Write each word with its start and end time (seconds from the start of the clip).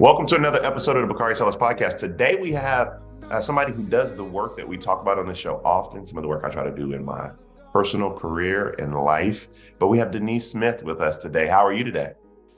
Welcome 0.00 0.24
to 0.28 0.36
another 0.36 0.64
episode 0.64 0.96
of 0.96 1.06
the 1.06 1.12
Bakari 1.12 1.36
Sellers 1.36 1.56
Podcast. 1.56 1.98
Today 1.98 2.34
we 2.40 2.52
have 2.52 3.02
uh, 3.30 3.38
somebody 3.38 3.74
who 3.74 3.86
does 3.86 4.14
the 4.14 4.24
work 4.24 4.56
that 4.56 4.66
we 4.66 4.78
talk 4.78 5.02
about 5.02 5.18
on 5.18 5.26
the 5.26 5.34
show 5.34 5.60
often, 5.62 6.06
some 6.06 6.16
of 6.16 6.22
the 6.22 6.28
work 6.28 6.42
I 6.42 6.48
try 6.48 6.64
to 6.64 6.74
do 6.74 6.94
in 6.94 7.04
my 7.04 7.32
personal 7.70 8.10
career 8.10 8.70
and 8.78 8.94
life. 8.94 9.50
But 9.78 9.88
we 9.88 9.98
have 9.98 10.10
Denise 10.10 10.50
Smith 10.50 10.82
with 10.82 11.02
us 11.02 11.18
today. 11.18 11.48
How 11.48 11.66
are 11.66 11.74
you 11.74 11.84
today? 11.84 12.14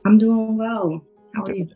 I'm 0.07 0.18
doing 0.18 0.57
well. 0.57 1.04
How 1.34 1.43
are 1.43 1.52
you? 1.52 1.68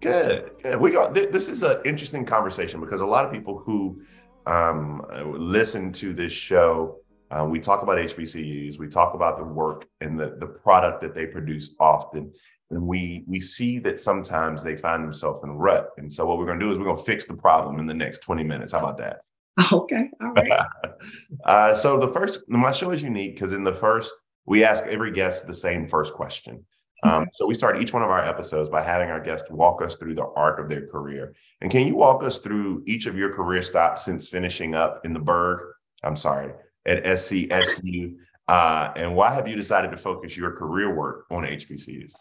Good. 0.00 0.52
Good. 0.62 0.80
We 0.80 0.92
got 0.92 1.12
this 1.12 1.48
is 1.48 1.64
an 1.64 1.78
interesting 1.84 2.24
conversation 2.24 2.78
because 2.78 3.00
a 3.00 3.06
lot 3.06 3.24
of 3.24 3.32
people 3.32 3.58
who 3.58 4.00
um, 4.46 5.04
listen 5.36 5.90
to 5.94 6.12
this 6.12 6.32
show, 6.32 6.98
uh, 7.32 7.44
we 7.44 7.58
talk 7.58 7.82
about 7.82 7.98
HBCUs, 7.98 8.78
we 8.78 8.86
talk 8.86 9.14
about 9.14 9.38
the 9.38 9.44
work 9.44 9.88
and 10.00 10.16
the 10.16 10.36
the 10.38 10.46
product 10.46 11.00
that 11.00 11.16
they 11.16 11.26
produce 11.26 11.74
often, 11.80 12.32
and 12.70 12.86
we 12.86 13.24
we 13.26 13.40
see 13.40 13.78
that 13.80 14.00
sometimes 14.00 14.62
they 14.62 14.76
find 14.76 15.04
themselves 15.04 15.40
in 15.42 15.50
a 15.50 15.54
rut. 15.54 15.90
And 15.98 16.12
so 16.12 16.26
what 16.26 16.38
we're 16.38 16.46
going 16.46 16.60
to 16.60 16.64
do 16.64 16.72
is 16.72 16.78
we're 16.78 16.84
going 16.84 16.96
to 16.96 17.02
fix 17.02 17.26
the 17.26 17.34
problem 17.34 17.78
in 17.78 17.86
the 17.86 17.94
next 17.94 18.20
20 18.20 18.44
minutes. 18.44 18.72
How 18.72 18.78
about 18.78 18.98
that? 18.98 19.20
Okay. 19.72 20.08
All 20.22 20.32
right. 20.32 20.60
uh, 21.44 21.74
so 21.74 21.98
the 21.98 22.08
first, 22.08 22.48
my 22.48 22.72
show 22.72 22.92
is 22.92 23.02
unique 23.02 23.34
because 23.34 23.52
in 23.52 23.62
the 23.62 23.74
first, 23.74 24.10
we 24.46 24.64
ask 24.64 24.84
every 24.86 25.12
guest 25.12 25.46
the 25.46 25.54
same 25.54 25.86
first 25.86 26.14
question. 26.14 26.64
Um, 27.02 27.26
so 27.32 27.46
we 27.46 27.54
start 27.54 27.80
each 27.80 27.92
one 27.92 28.02
of 28.02 28.10
our 28.10 28.22
episodes 28.22 28.70
by 28.70 28.82
having 28.82 29.10
our 29.10 29.20
guests 29.20 29.50
walk 29.50 29.82
us 29.82 29.96
through 29.96 30.14
the 30.14 30.26
arc 30.36 30.58
of 30.58 30.68
their 30.68 30.86
career. 30.86 31.34
And 31.60 31.70
can 31.70 31.86
you 31.86 31.96
walk 31.96 32.22
us 32.22 32.38
through 32.38 32.82
each 32.86 33.06
of 33.06 33.16
your 33.16 33.34
career 33.34 33.62
stops 33.62 34.04
since 34.04 34.28
finishing 34.28 34.74
up 34.74 35.04
in 35.04 35.12
the 35.12 35.20
Berg? 35.20 35.60
I'm 36.02 36.16
sorry, 36.16 36.52
at 36.86 37.04
SCSU. 37.04 38.16
Uh, 38.48 38.92
and 38.96 39.14
why 39.14 39.32
have 39.32 39.46
you 39.46 39.56
decided 39.56 39.90
to 39.92 39.96
focus 39.96 40.36
your 40.36 40.52
career 40.52 40.94
work 40.94 41.26
on 41.30 41.44
HBCUs? 41.44 42.12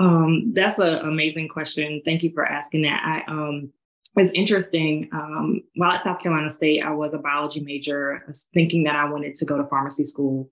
Um, 0.00 0.52
that's 0.54 0.78
an 0.78 0.94
amazing 0.94 1.48
question. 1.48 2.00
Thank 2.04 2.22
you 2.22 2.32
for 2.32 2.44
asking 2.44 2.82
that. 2.82 3.02
I 3.04 3.30
um, 3.30 3.70
it's 4.16 4.32
interesting. 4.32 5.08
Um, 5.12 5.60
while 5.76 5.92
at 5.92 6.00
South 6.00 6.20
Carolina 6.20 6.50
State, 6.50 6.82
I 6.82 6.90
was 6.90 7.14
a 7.14 7.18
biology 7.18 7.60
major, 7.60 8.26
thinking 8.52 8.84
that 8.84 8.96
I 8.96 9.08
wanted 9.08 9.34
to 9.36 9.44
go 9.44 9.56
to 9.56 9.68
pharmacy 9.68 10.04
school. 10.04 10.50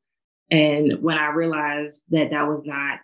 And 0.51 1.03
when 1.03 1.19
I 1.19 1.31
realized 1.31 2.03
that 2.11 2.31
that 2.31 2.47
was 2.47 2.63
not 2.65 3.01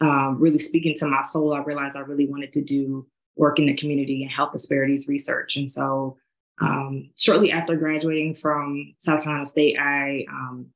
um, 0.00 0.38
really 0.40 0.58
speaking 0.58 0.94
to 0.96 1.06
my 1.06 1.22
soul, 1.22 1.54
I 1.54 1.62
realized 1.62 1.96
I 1.96 2.00
really 2.00 2.26
wanted 2.26 2.52
to 2.54 2.62
do 2.62 3.06
work 3.36 3.58
in 3.58 3.66
the 3.66 3.76
community 3.76 4.22
and 4.22 4.32
health 4.32 4.52
disparities 4.52 5.06
research. 5.06 5.56
And 5.56 5.70
so, 5.70 6.16
um, 6.60 7.10
shortly 7.18 7.50
after 7.50 7.76
graduating 7.76 8.36
from 8.36 8.94
South 8.98 9.22
Carolina 9.22 9.46
State, 9.46 9.76
I 9.78 10.24
um, 10.30 10.66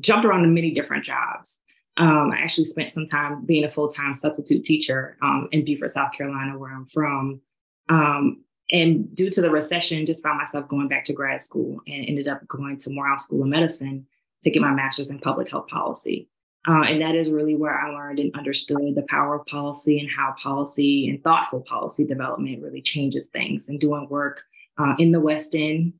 jumped 0.00 0.24
around 0.24 0.42
to 0.42 0.48
many 0.48 0.70
different 0.70 1.04
jobs. 1.04 1.58
Um, 1.96 2.32
I 2.32 2.38
actually 2.38 2.64
spent 2.64 2.90
some 2.90 3.06
time 3.06 3.44
being 3.44 3.64
a 3.64 3.68
full 3.68 3.88
time 3.88 4.14
substitute 4.14 4.64
teacher 4.64 5.16
um, 5.22 5.48
in 5.52 5.64
Beaufort, 5.64 5.90
South 5.90 6.12
Carolina, 6.12 6.58
where 6.58 6.74
I'm 6.74 6.86
from. 6.86 7.40
Um, 7.88 8.44
and 8.70 9.14
due 9.14 9.30
to 9.30 9.40
the 9.40 9.50
recession, 9.50 10.06
just 10.06 10.22
found 10.22 10.38
myself 10.38 10.68
going 10.68 10.88
back 10.88 11.04
to 11.04 11.12
grad 11.12 11.40
school 11.40 11.80
and 11.86 12.04
ended 12.08 12.28
up 12.28 12.46
going 12.48 12.78
to 12.78 12.90
Morehouse 12.90 13.24
School 13.24 13.42
of 13.42 13.48
Medicine 13.48 14.06
to 14.42 14.50
get 14.50 14.62
my 14.62 14.72
master's 14.72 15.10
in 15.10 15.18
public 15.18 15.50
health 15.50 15.68
policy. 15.68 16.28
Uh, 16.66 16.82
and 16.82 17.00
that 17.00 17.14
is 17.14 17.30
really 17.30 17.54
where 17.54 17.78
I 17.78 17.90
learned 17.90 18.18
and 18.18 18.34
understood 18.34 18.94
the 18.94 19.04
power 19.08 19.34
of 19.34 19.46
policy 19.46 20.00
and 20.00 20.08
how 20.10 20.34
policy 20.42 21.08
and 21.08 21.22
thoughtful 21.22 21.60
policy 21.60 22.06
development 22.06 22.62
really 22.62 22.80
changes 22.80 23.28
things 23.28 23.68
and 23.68 23.78
doing 23.78 24.08
work 24.08 24.42
uh, 24.78 24.94
in 24.98 25.12
the 25.12 25.20
West 25.20 25.54
End 25.54 25.92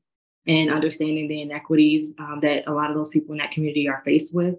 and 0.47 0.71
understanding 0.71 1.27
the 1.27 1.41
inequities 1.41 2.13
um, 2.17 2.39
that 2.41 2.63
a 2.67 2.73
lot 2.73 2.89
of 2.89 2.95
those 2.95 3.09
people 3.09 3.33
in 3.33 3.37
that 3.37 3.51
community 3.51 3.87
are 3.87 4.01
faced 4.03 4.33
with 4.33 4.55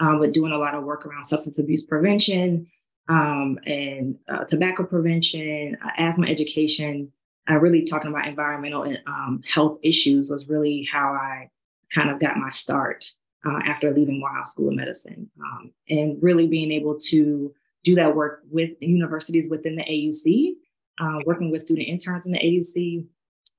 um, 0.00 0.18
but 0.18 0.32
doing 0.32 0.52
a 0.52 0.58
lot 0.58 0.74
of 0.74 0.84
work 0.84 1.06
around 1.06 1.24
substance 1.24 1.58
abuse 1.58 1.84
prevention 1.84 2.66
um, 3.08 3.58
and 3.66 4.18
uh, 4.28 4.44
tobacco 4.44 4.84
prevention, 4.84 5.76
uh, 5.84 5.90
asthma 5.98 6.26
education. 6.26 7.12
Uh, 7.50 7.54
really 7.54 7.82
talking 7.82 8.10
about 8.10 8.26
environmental 8.26 8.82
and 8.82 8.98
um, 9.06 9.42
health 9.46 9.78
issues 9.82 10.28
was 10.28 10.48
really 10.48 10.86
how 10.92 11.12
I 11.12 11.48
kind 11.94 12.10
of 12.10 12.20
got 12.20 12.36
my 12.36 12.50
start 12.50 13.10
uh, 13.46 13.60
after 13.64 13.90
leaving 13.90 14.20
Morehouse 14.20 14.52
School 14.52 14.68
of 14.68 14.74
Medicine, 14.74 15.30
um, 15.40 15.72
and 15.88 16.22
really 16.22 16.46
being 16.46 16.70
able 16.70 16.98
to 17.08 17.54
do 17.84 17.94
that 17.94 18.14
work 18.14 18.42
with 18.50 18.70
universities 18.80 19.48
within 19.48 19.76
the 19.76 19.84
AUC, 19.84 20.52
uh, 21.00 21.20
working 21.24 21.50
with 21.50 21.62
student 21.62 21.88
interns 21.88 22.26
in 22.26 22.32
the 22.32 22.38
AUC 22.38 23.06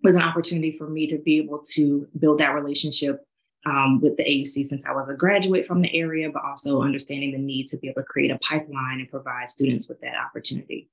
was 0.03 0.15
an 0.15 0.21
opportunity 0.21 0.71
for 0.77 0.87
me 0.87 1.07
to 1.07 1.17
be 1.17 1.37
able 1.37 1.59
to 1.73 2.07
build 2.19 2.37
that 2.37 2.53
relationship 2.53 3.25
um, 3.65 3.99
with 4.01 4.17
the 4.17 4.23
AUC 4.23 4.65
since 4.65 4.83
I 4.85 4.93
was 4.93 5.09
a 5.09 5.13
graduate 5.13 5.65
from 5.65 5.81
the 5.81 5.93
area, 5.95 6.29
but 6.31 6.43
also 6.43 6.81
understanding 6.81 7.31
the 7.31 7.37
need 7.37 7.67
to 7.67 7.77
be 7.77 7.87
able 7.89 8.01
to 8.01 8.07
create 8.07 8.31
a 8.31 8.37
pipeline 8.39 8.99
and 8.99 9.09
provide 9.09 9.49
students 9.49 9.87
with 9.87 9.99
that 10.01 10.15
opportunity. 10.15 10.89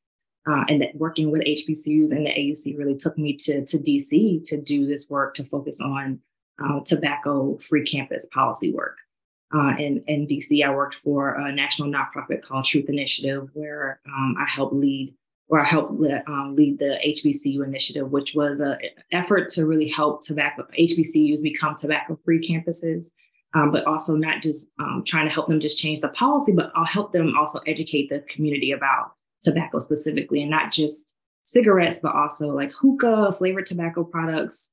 Uh, 0.49 0.65
and 0.69 0.81
that 0.81 0.95
working 0.95 1.31
with 1.31 1.43
HBCUs 1.43 2.13
and 2.13 2.25
the 2.25 2.31
AUC 2.31 2.79
really 2.79 2.97
took 2.97 3.19
me 3.19 3.35
to, 3.35 3.65
to 3.65 3.79
DC 3.79 4.43
to 4.45 4.61
do 4.61 4.87
this 4.87 5.11
work 5.11 5.35
to 5.35 5.45
focus 5.45 5.81
on 5.81 6.21
uh, 6.63 6.81
tobacco 6.85 7.59
free 7.59 7.85
campus 7.85 8.27
policy 8.33 8.73
work. 8.73 8.97
Uh, 9.55 9.75
in, 9.79 10.03
in 10.07 10.27
DC, 10.27 10.65
I 10.65 10.75
worked 10.75 10.97
for 10.97 11.35
a 11.35 11.53
national 11.53 11.89
nonprofit 11.89 12.43
called 12.43 12.65
Truth 12.65 12.89
Initiative, 12.89 13.49
where 13.55 14.01
um, 14.07 14.37
I 14.39 14.45
helped 14.49 14.75
lead 14.75 15.15
or 15.49 15.61
I 15.61 15.65
helped 15.65 15.93
um, 16.27 16.57
lead 16.57 16.79
the 16.79 16.99
HBCU 17.07 17.65
initiative, 17.65 18.11
which 18.11 18.35
was 18.35 18.61
an 18.61 18.79
effort 19.13 19.49
to 19.51 19.67
really 19.67 19.89
help 19.89 20.21
tobacco 20.21 20.67
HBCUs 20.79 21.41
become 21.41 21.77
tobacco-free 21.77 22.41
campuses, 22.41 23.13
um, 23.55 23.71
but 23.71 23.87
also 23.87 24.17
not 24.17 24.43
just 24.43 24.69
um, 24.81 25.05
trying 25.07 25.27
to 25.27 25.33
help 25.33 25.47
them 25.47 25.61
just 25.61 25.79
change 25.79 26.01
the 26.01 26.09
policy, 26.09 26.53
but 26.53 26.73
I'll 26.75 26.85
help 26.85 27.13
them 27.13 27.35
also 27.39 27.61
educate 27.67 28.09
the 28.09 28.21
community 28.29 28.73
about 28.73 29.13
tobacco 29.41 29.79
specifically, 29.79 30.43
and 30.43 30.51
not 30.51 30.73
just 30.73 31.15
cigarettes, 31.45 32.01
but 32.03 32.15
also 32.15 32.49
like 32.49 32.73
hookah, 32.73 33.33
flavored 33.39 33.67
tobacco 33.67 34.03
products, 34.03 34.71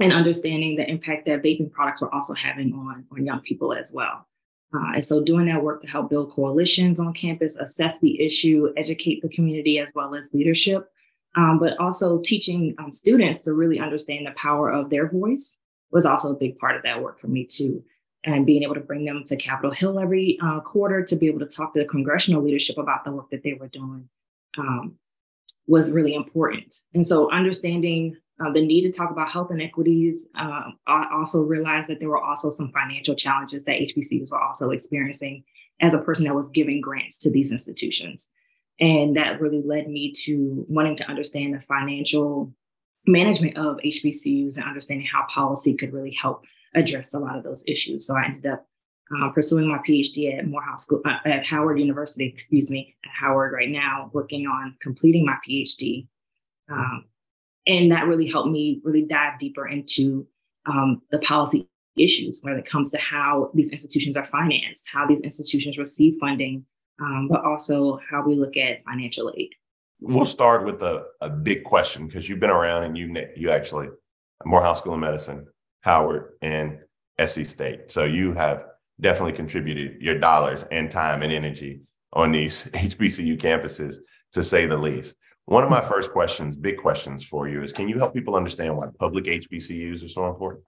and 0.00 0.12
understanding 0.12 0.74
the 0.74 0.88
impact 0.88 1.26
that 1.26 1.42
vaping 1.42 1.70
products 1.70 2.02
were 2.02 2.12
also 2.12 2.34
having 2.34 2.72
on 2.72 3.04
on 3.12 3.24
young 3.24 3.40
people 3.40 3.72
as 3.72 3.92
well. 3.92 4.26
Uh, 4.74 4.92
and 4.94 5.04
so 5.04 5.22
doing 5.22 5.46
that 5.46 5.62
work 5.62 5.80
to 5.82 5.88
help 5.88 6.08
build 6.08 6.30
coalitions 6.30 6.98
on 6.98 7.12
campus, 7.12 7.56
assess 7.56 7.98
the 7.98 8.20
issue, 8.24 8.72
educate 8.76 9.20
the 9.20 9.28
community 9.28 9.78
as 9.78 9.92
well 9.94 10.14
as 10.14 10.30
leadership, 10.32 10.88
um, 11.36 11.58
but 11.58 11.78
also 11.78 12.18
teaching 12.20 12.74
um, 12.78 12.90
students 12.90 13.40
to 13.40 13.52
really 13.52 13.78
understand 13.78 14.26
the 14.26 14.32
power 14.32 14.70
of 14.70 14.88
their 14.88 15.08
voice 15.08 15.58
was 15.90 16.06
also 16.06 16.30
a 16.30 16.36
big 16.36 16.58
part 16.58 16.74
of 16.74 16.82
that 16.82 17.02
work 17.02 17.20
for 17.20 17.28
me 17.28 17.44
too. 17.44 17.84
And 18.24 18.46
being 18.46 18.62
able 18.62 18.74
to 18.74 18.80
bring 18.80 19.04
them 19.04 19.24
to 19.26 19.36
Capitol 19.36 19.72
Hill 19.72 19.98
every 19.98 20.38
uh, 20.42 20.60
quarter 20.60 21.02
to 21.04 21.16
be 21.16 21.26
able 21.26 21.40
to 21.40 21.46
talk 21.46 21.74
to 21.74 21.80
the 21.80 21.86
congressional 21.86 22.42
leadership 22.42 22.78
about 22.78 23.04
the 23.04 23.12
work 23.12 23.30
that 23.30 23.42
they 23.42 23.54
were 23.54 23.68
doing 23.68 24.08
um, 24.58 24.94
was 25.66 25.90
really 25.90 26.14
important. 26.14 26.72
And 26.94 27.06
so 27.06 27.30
understanding 27.30 28.16
uh, 28.42 28.50
the 28.50 28.64
need 28.64 28.82
to 28.82 28.90
talk 28.90 29.10
about 29.10 29.30
health 29.30 29.50
inequities. 29.50 30.26
Uh, 30.34 30.70
I 30.86 31.06
also 31.12 31.42
realized 31.42 31.88
that 31.88 32.00
there 32.00 32.08
were 32.08 32.22
also 32.22 32.48
some 32.48 32.72
financial 32.72 33.14
challenges 33.14 33.64
that 33.64 33.80
HBCUs 33.80 34.30
were 34.30 34.40
also 34.40 34.70
experiencing 34.70 35.44
as 35.80 35.94
a 35.94 35.98
person 35.98 36.24
that 36.24 36.34
was 36.34 36.48
giving 36.52 36.80
grants 36.80 37.18
to 37.18 37.30
these 37.30 37.52
institutions. 37.52 38.28
And 38.80 39.16
that 39.16 39.40
really 39.40 39.62
led 39.62 39.88
me 39.88 40.12
to 40.24 40.64
wanting 40.68 40.96
to 40.96 41.08
understand 41.08 41.54
the 41.54 41.60
financial 41.60 42.52
management 43.06 43.56
of 43.56 43.76
HBCUs 43.78 44.56
and 44.56 44.64
understanding 44.64 45.06
how 45.06 45.26
policy 45.28 45.74
could 45.74 45.92
really 45.92 46.12
help 46.12 46.44
address 46.74 47.14
a 47.14 47.18
lot 47.18 47.36
of 47.36 47.44
those 47.44 47.64
issues. 47.66 48.06
So 48.06 48.16
I 48.16 48.24
ended 48.26 48.46
up 48.46 48.66
uh, 49.14 49.28
pursuing 49.30 49.68
my 49.68 49.78
PhD 49.78 50.38
at 50.38 50.46
Morehouse 50.46 50.84
School, 50.84 51.02
uh, 51.04 51.18
at 51.26 51.44
Howard 51.44 51.78
University, 51.78 52.26
excuse 52.26 52.70
me, 52.70 52.96
at 53.04 53.10
Howard 53.10 53.52
right 53.52 53.68
now, 53.68 54.10
working 54.12 54.46
on 54.46 54.76
completing 54.80 55.26
my 55.26 55.36
PhD. 55.46 56.06
Um, 56.70 57.04
and 57.66 57.90
that 57.92 58.06
really 58.06 58.28
helped 58.28 58.50
me 58.50 58.80
really 58.84 59.02
dive 59.02 59.38
deeper 59.38 59.66
into 59.66 60.26
um, 60.66 61.02
the 61.10 61.18
policy 61.20 61.68
issues 61.96 62.40
when 62.42 62.56
it 62.56 62.64
comes 62.64 62.90
to 62.90 62.98
how 62.98 63.50
these 63.54 63.70
institutions 63.70 64.16
are 64.16 64.24
financed, 64.24 64.88
how 64.92 65.06
these 65.06 65.20
institutions 65.20 65.78
receive 65.78 66.14
funding, 66.20 66.64
um, 67.00 67.28
but 67.30 67.44
also 67.44 68.00
how 68.10 68.22
we 68.26 68.34
look 68.34 68.56
at 68.56 68.82
financial 68.82 69.32
aid. 69.36 69.50
We'll 70.00 70.26
start 70.26 70.64
with 70.64 70.82
a, 70.82 71.04
a 71.20 71.30
big 71.30 71.64
question 71.64 72.06
because 72.06 72.28
you've 72.28 72.40
been 72.40 72.50
around 72.50 72.84
and 72.84 72.98
you 72.98 73.14
you 73.36 73.50
actually 73.50 73.88
Morehouse 74.44 74.78
School 74.78 74.94
of 74.94 75.00
Medicine, 75.00 75.46
Howard, 75.82 76.32
and 76.42 76.78
SC 77.24 77.46
State. 77.46 77.90
So 77.90 78.04
you 78.04 78.32
have 78.32 78.64
definitely 79.00 79.32
contributed 79.32 80.00
your 80.00 80.18
dollars 80.18 80.64
and 80.70 80.90
time 80.90 81.22
and 81.22 81.32
energy 81.32 81.82
on 82.12 82.32
these 82.32 82.64
HBCU 82.72 83.38
campuses, 83.40 83.96
to 84.32 84.42
say 84.42 84.66
the 84.66 84.76
least. 84.76 85.14
One 85.52 85.64
of 85.64 85.68
my 85.68 85.82
first 85.82 86.12
questions, 86.12 86.56
big 86.56 86.78
questions 86.78 87.22
for 87.22 87.46
you, 87.46 87.62
is 87.62 87.74
can 87.74 87.86
you 87.86 87.98
help 87.98 88.14
people 88.14 88.36
understand 88.36 88.74
why 88.74 88.86
public 88.98 89.24
HBCUs 89.24 90.02
are 90.02 90.08
so 90.08 90.26
important? 90.26 90.64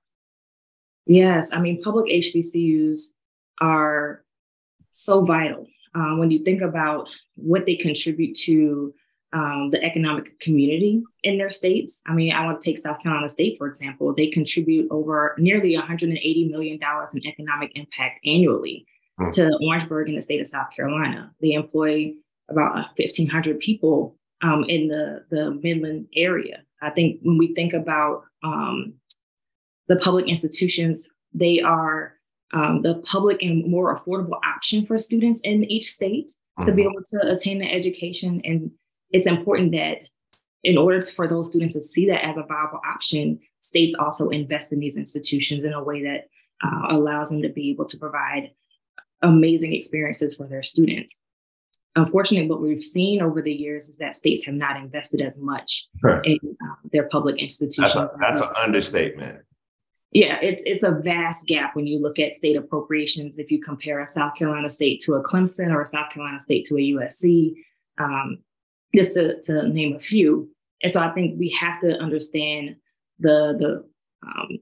Yes, 1.06 1.54
I 1.54 1.58
mean, 1.58 1.82
public 1.82 2.12
HBCUs 2.12 3.14
are 3.62 4.22
so 4.90 5.24
vital. 5.24 5.66
Uh, 5.94 6.16
when 6.16 6.30
you 6.30 6.44
think 6.44 6.60
about 6.60 7.08
what 7.34 7.64
they 7.64 7.76
contribute 7.76 8.34
to 8.40 8.92
um, 9.32 9.70
the 9.70 9.82
economic 9.82 10.38
community 10.38 11.02
in 11.22 11.38
their 11.38 11.50
states. 11.50 12.02
I 12.06 12.12
mean, 12.12 12.34
I 12.34 12.44
want 12.44 12.60
to 12.60 12.70
take 12.70 12.76
South 12.76 13.02
Carolina 13.02 13.30
State, 13.30 13.56
for 13.56 13.66
example. 13.66 14.14
They 14.14 14.26
contribute 14.26 14.88
over 14.90 15.34
nearly 15.38 15.74
$180 15.74 16.50
million 16.50 16.78
in 16.78 17.26
economic 17.26 17.72
impact 17.74 18.20
annually 18.26 18.86
mm. 19.18 19.32
to 19.32 19.50
Orangeburg 19.66 20.10
in 20.10 20.14
the 20.14 20.20
state 20.20 20.42
of 20.42 20.46
South 20.46 20.68
Carolina. 20.76 21.32
They 21.40 21.52
employ 21.52 22.12
about 22.50 22.74
1,500 22.98 23.58
people 23.60 24.14
um, 24.42 24.64
in 24.64 24.88
the, 24.88 25.24
the 25.30 25.52
Midland 25.62 26.08
area. 26.14 26.62
I 26.82 26.90
think 26.90 27.20
when 27.22 27.38
we 27.38 27.54
think 27.54 27.72
about 27.72 28.24
um, 28.42 28.94
the 29.88 29.96
public 29.96 30.26
institutions, 30.26 31.08
they 31.32 31.60
are 31.60 32.14
um, 32.52 32.82
the 32.82 32.96
public 33.06 33.42
and 33.42 33.68
more 33.68 33.96
affordable 33.96 34.38
option 34.44 34.86
for 34.86 34.98
students 34.98 35.40
in 35.40 35.64
each 35.64 35.86
state 35.86 36.32
to 36.64 36.72
be 36.72 36.82
mm-hmm. 36.82 36.90
able 36.90 37.02
to 37.10 37.32
attain 37.32 37.58
the 37.58 37.70
education. 37.70 38.40
And 38.44 38.70
it's 39.10 39.26
important 39.26 39.72
that 39.72 40.04
in 40.62 40.78
order 40.78 41.00
for 41.02 41.26
those 41.26 41.48
students 41.48 41.74
to 41.74 41.80
see 41.80 42.06
that 42.06 42.24
as 42.24 42.36
a 42.36 42.42
viable 42.42 42.80
option, 42.86 43.40
states 43.58 43.96
also 43.98 44.28
invest 44.28 44.72
in 44.72 44.78
these 44.78 44.96
institutions 44.96 45.64
in 45.64 45.72
a 45.72 45.82
way 45.82 46.02
that 46.04 46.28
uh, 46.64 46.86
allows 46.90 47.28
them 47.28 47.42
to 47.42 47.48
be 47.48 47.70
able 47.70 47.86
to 47.86 47.98
provide 47.98 48.50
amazing 49.22 49.72
experiences 49.72 50.34
for 50.34 50.46
their 50.46 50.62
students. 50.62 51.22
Unfortunately, 51.96 52.48
what 52.48 52.60
we've 52.60 52.82
seen 52.82 53.22
over 53.22 53.40
the 53.40 53.52
years 53.52 53.88
is 53.88 53.96
that 53.96 54.14
states 54.14 54.44
have 54.46 54.54
not 54.54 54.76
invested 54.76 55.20
as 55.20 55.38
much 55.38 55.86
right. 56.02 56.24
in 56.24 56.38
uh, 56.44 56.74
their 56.90 57.08
public 57.08 57.38
institutions. 57.38 57.94
That's, 57.94 58.10
a, 58.10 58.16
that's 58.18 58.40
an 58.40 58.48
understatement. 58.60 59.38
Yeah, 60.10 60.38
it's 60.40 60.62
it's 60.64 60.84
a 60.84 60.92
vast 60.92 61.46
gap 61.46 61.74
when 61.74 61.88
you 61.88 62.00
look 62.00 62.20
at 62.20 62.32
state 62.32 62.56
appropriations. 62.56 63.38
If 63.38 63.50
you 63.50 63.60
compare 63.60 64.00
a 64.00 64.06
South 64.06 64.36
Carolina 64.36 64.70
state 64.70 65.00
to 65.00 65.14
a 65.14 65.22
Clemson 65.22 65.72
or 65.72 65.82
a 65.82 65.86
South 65.86 66.10
Carolina 66.10 66.38
state 66.38 66.64
to 66.66 66.76
a 66.76 66.78
USC, 66.78 67.54
um, 67.98 68.38
just 68.94 69.14
to, 69.14 69.40
to 69.42 69.68
name 69.68 69.94
a 69.94 69.98
few. 69.98 70.50
And 70.82 70.92
so 70.92 71.00
I 71.00 71.12
think 71.12 71.38
we 71.38 71.50
have 71.50 71.80
to 71.80 71.96
understand 71.98 72.76
the 73.18 73.56
the 73.58 73.84
um, 74.26 74.58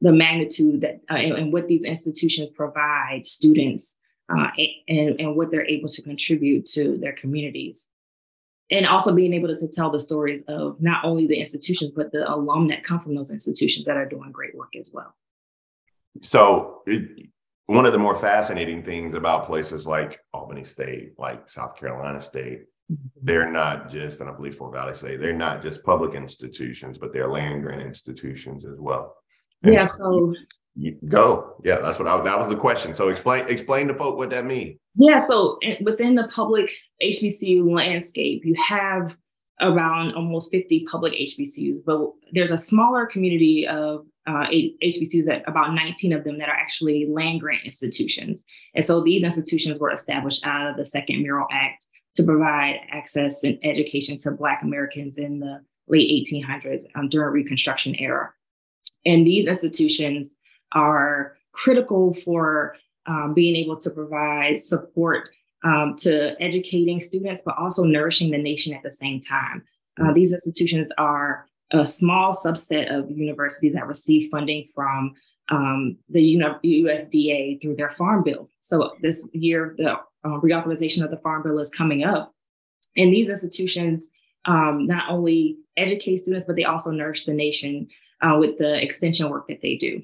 the 0.00 0.12
magnitude 0.12 0.82
that 0.82 1.00
uh, 1.10 1.14
and, 1.14 1.32
and, 1.34 1.52
what 1.52 1.66
these 1.68 1.84
institutions 1.84 2.50
provide 2.50 3.26
students 3.26 3.96
uh, 4.28 4.48
and, 4.88 5.20
and 5.20 5.36
what 5.36 5.50
they're 5.50 5.66
able 5.66 5.88
to 5.88 6.02
contribute 6.02 6.66
to 6.66 6.98
their 6.98 7.12
communities. 7.12 7.88
And 8.70 8.86
also 8.86 9.12
being 9.12 9.34
able 9.34 9.48
to, 9.48 9.56
to 9.56 9.68
tell 9.68 9.90
the 9.90 10.00
stories 10.00 10.42
of 10.48 10.80
not 10.80 11.04
only 11.04 11.26
the 11.26 11.38
institutions, 11.38 11.92
but 11.94 12.12
the 12.12 12.28
alum 12.30 12.68
that 12.68 12.82
come 12.82 12.98
from 13.00 13.14
those 13.14 13.30
institutions 13.30 13.84
that 13.86 13.98
are 13.98 14.08
doing 14.08 14.32
great 14.32 14.54
work 14.54 14.74
as 14.78 14.90
well. 14.92 15.14
So, 16.22 16.82
it, 16.86 17.28
one 17.66 17.86
of 17.86 17.92
the 17.92 17.98
more 17.98 18.16
fascinating 18.16 18.82
things 18.82 19.14
about 19.14 19.46
places 19.46 19.86
like 19.86 20.20
Albany 20.32 20.64
State, 20.64 21.18
like 21.18 21.48
South 21.48 21.76
Carolina 21.76 22.20
State, 22.20 22.64
mm-hmm. 22.90 23.06
they're 23.22 23.50
not 23.50 23.90
just, 23.90 24.20
and 24.20 24.28
I 24.28 24.32
believe 24.32 24.56
Fort 24.56 24.74
Valley 24.74 24.94
State, 24.94 25.20
they're 25.20 25.32
not 25.32 25.62
just 25.62 25.84
public 25.84 26.14
institutions, 26.14 26.98
but 26.98 27.12
they're 27.12 27.30
land 27.30 27.62
grant 27.62 27.82
institutions 27.82 28.64
as 28.64 28.78
well. 28.78 29.16
And 29.62 29.74
yeah. 29.74 29.84
So, 29.84 30.34
go. 31.06 31.56
Yeah, 31.64 31.80
that's 31.80 31.98
what 31.98 32.08
I, 32.08 32.20
that 32.22 32.38
was 32.38 32.48
the 32.48 32.56
question. 32.56 32.94
So 32.94 33.08
explain 33.08 33.46
explain 33.48 33.88
to 33.88 33.94
folk 33.94 34.16
what 34.16 34.30
that 34.30 34.44
means. 34.44 34.78
Yeah. 34.96 35.18
So 35.18 35.58
within 35.82 36.14
the 36.14 36.28
public 36.28 36.70
HBCU 37.02 37.68
landscape, 37.68 38.42
you 38.44 38.54
have 38.62 39.16
around 39.60 40.14
almost 40.14 40.50
50 40.50 40.84
public 40.90 41.12
HBCUs, 41.12 41.78
but 41.86 42.10
there's 42.32 42.50
a 42.50 42.58
smaller 42.58 43.06
community 43.06 43.66
of 43.68 44.04
uh, 44.26 44.46
HBCUs 44.52 45.26
that 45.26 45.42
about 45.46 45.74
19 45.74 46.12
of 46.12 46.24
them 46.24 46.38
that 46.38 46.48
are 46.48 46.54
actually 46.54 47.06
land 47.08 47.40
grant 47.40 47.64
institutions. 47.64 48.42
And 48.74 48.84
so 48.84 49.02
these 49.02 49.22
institutions 49.22 49.78
were 49.78 49.92
established 49.92 50.44
out 50.44 50.70
of 50.70 50.76
the 50.76 50.84
Second 50.84 51.22
Morrill 51.22 51.46
Act 51.52 51.86
to 52.16 52.22
provide 52.22 52.80
access 52.90 53.44
and 53.44 53.58
education 53.62 54.18
to 54.18 54.30
Black 54.32 54.62
Americans 54.62 55.18
in 55.18 55.40
the 55.40 55.60
late 55.88 56.26
1800s 56.26 56.84
um, 56.94 57.08
during 57.08 57.32
Reconstruction 57.32 57.94
era. 57.96 58.32
And 59.04 59.26
these 59.26 59.46
institutions 59.46 60.30
are 60.74 61.36
critical 61.52 62.14
for 62.14 62.76
um, 63.06 63.34
being 63.34 63.56
able 63.56 63.76
to 63.76 63.90
provide 63.90 64.60
support 64.60 65.30
um, 65.64 65.94
to 65.98 66.40
educating 66.42 67.00
students, 67.00 67.42
but 67.44 67.56
also 67.58 67.84
nourishing 67.84 68.30
the 68.30 68.38
nation 68.38 68.74
at 68.74 68.82
the 68.82 68.90
same 68.90 69.20
time. 69.20 69.62
Uh, 70.00 70.12
these 70.12 70.32
institutions 70.32 70.90
are 70.98 71.46
a 71.72 71.86
small 71.86 72.32
subset 72.32 72.94
of 72.94 73.10
universities 73.10 73.72
that 73.72 73.86
receive 73.86 74.30
funding 74.30 74.66
from 74.74 75.14
um, 75.50 75.96
the 76.08 76.36
USDA 76.64 77.60
through 77.60 77.76
their 77.76 77.90
Farm 77.90 78.22
Bill. 78.22 78.48
So 78.60 78.94
this 79.00 79.24
year, 79.32 79.74
the 79.76 79.92
uh, 79.92 79.98
reauthorization 80.24 81.04
of 81.04 81.10
the 81.10 81.18
Farm 81.18 81.42
Bill 81.42 81.58
is 81.58 81.70
coming 81.70 82.04
up. 82.04 82.32
And 82.96 83.12
these 83.12 83.28
institutions 83.28 84.06
um, 84.46 84.86
not 84.86 85.10
only 85.10 85.56
educate 85.76 86.18
students, 86.18 86.46
but 86.46 86.56
they 86.56 86.64
also 86.64 86.90
nourish 86.90 87.24
the 87.24 87.32
nation 87.32 87.88
uh, 88.20 88.36
with 88.38 88.58
the 88.58 88.82
extension 88.82 89.30
work 89.30 89.48
that 89.48 89.62
they 89.62 89.76
do. 89.76 90.02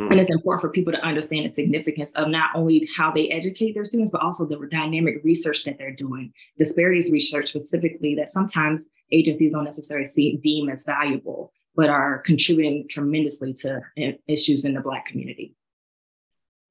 Mm. 0.00 0.10
And 0.10 0.20
it's 0.20 0.30
important 0.30 0.60
for 0.60 0.70
people 0.70 0.92
to 0.92 1.00
understand 1.04 1.48
the 1.48 1.54
significance 1.54 2.12
of 2.14 2.28
not 2.28 2.50
only 2.54 2.88
how 2.96 3.12
they 3.12 3.28
educate 3.30 3.74
their 3.74 3.84
students, 3.84 4.10
but 4.10 4.22
also 4.22 4.44
the 4.44 4.58
dynamic 4.68 5.22
research 5.22 5.64
that 5.64 5.78
they're 5.78 5.94
doing, 5.94 6.32
disparities 6.58 7.10
research 7.10 7.50
specifically 7.50 8.14
that 8.16 8.28
sometimes 8.28 8.88
agencies 9.12 9.52
don't 9.52 9.64
necessarily 9.64 10.06
see, 10.06 10.36
deem 10.38 10.68
as 10.68 10.84
valuable, 10.84 11.52
but 11.76 11.88
are 11.88 12.18
contributing 12.18 12.86
tremendously 12.88 13.52
to 13.52 13.80
issues 14.26 14.64
in 14.64 14.74
the 14.74 14.80
Black 14.80 15.06
community. 15.06 15.54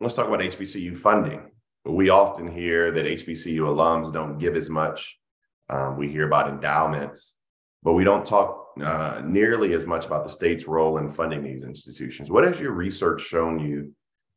Let's 0.01 0.15
talk 0.15 0.27
about 0.27 0.41
HBCU 0.41 0.97
funding. 0.97 1.49
We 1.85 2.09
often 2.09 2.51
hear 2.51 2.91
that 2.91 3.05
HBCU 3.05 3.59
alums 3.59 4.11
don't 4.11 4.37
give 4.37 4.55
as 4.55 4.69
much. 4.69 5.17
Um, 5.69 5.97
we 5.97 6.09
hear 6.09 6.27
about 6.27 6.49
endowments, 6.49 7.35
but 7.83 7.93
we 7.93 8.03
don't 8.03 8.25
talk 8.25 8.62
uh, 8.81 9.21
nearly 9.23 9.73
as 9.73 9.85
much 9.85 10.05
about 10.05 10.23
the 10.23 10.29
state's 10.29 10.67
role 10.67 10.97
in 10.97 11.09
funding 11.09 11.43
these 11.43 11.63
institutions. 11.63 12.31
What 12.31 12.43
has 12.45 12.59
your 12.59 12.71
research 12.71 13.21
shown 13.21 13.59
you 13.59 13.93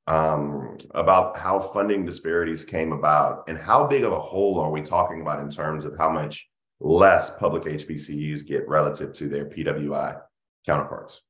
um, 0.06 0.76
about 0.94 1.36
how 1.36 1.58
funding 1.58 2.04
disparities 2.04 2.64
came 2.64 2.92
about, 2.92 3.44
and 3.48 3.58
how 3.58 3.86
big 3.86 4.04
of 4.04 4.12
a 4.12 4.20
hole 4.20 4.60
are 4.60 4.70
we 4.70 4.82
talking 4.82 5.20
about 5.20 5.40
in 5.40 5.48
terms 5.48 5.84
of 5.84 5.96
how 5.98 6.10
much 6.10 6.48
less 6.78 7.36
public 7.38 7.64
HBCUs 7.64 8.46
get 8.46 8.68
relative 8.68 9.12
to 9.14 9.28
their 9.28 9.46
PWI 9.46 10.20
counterparts? 10.64 11.22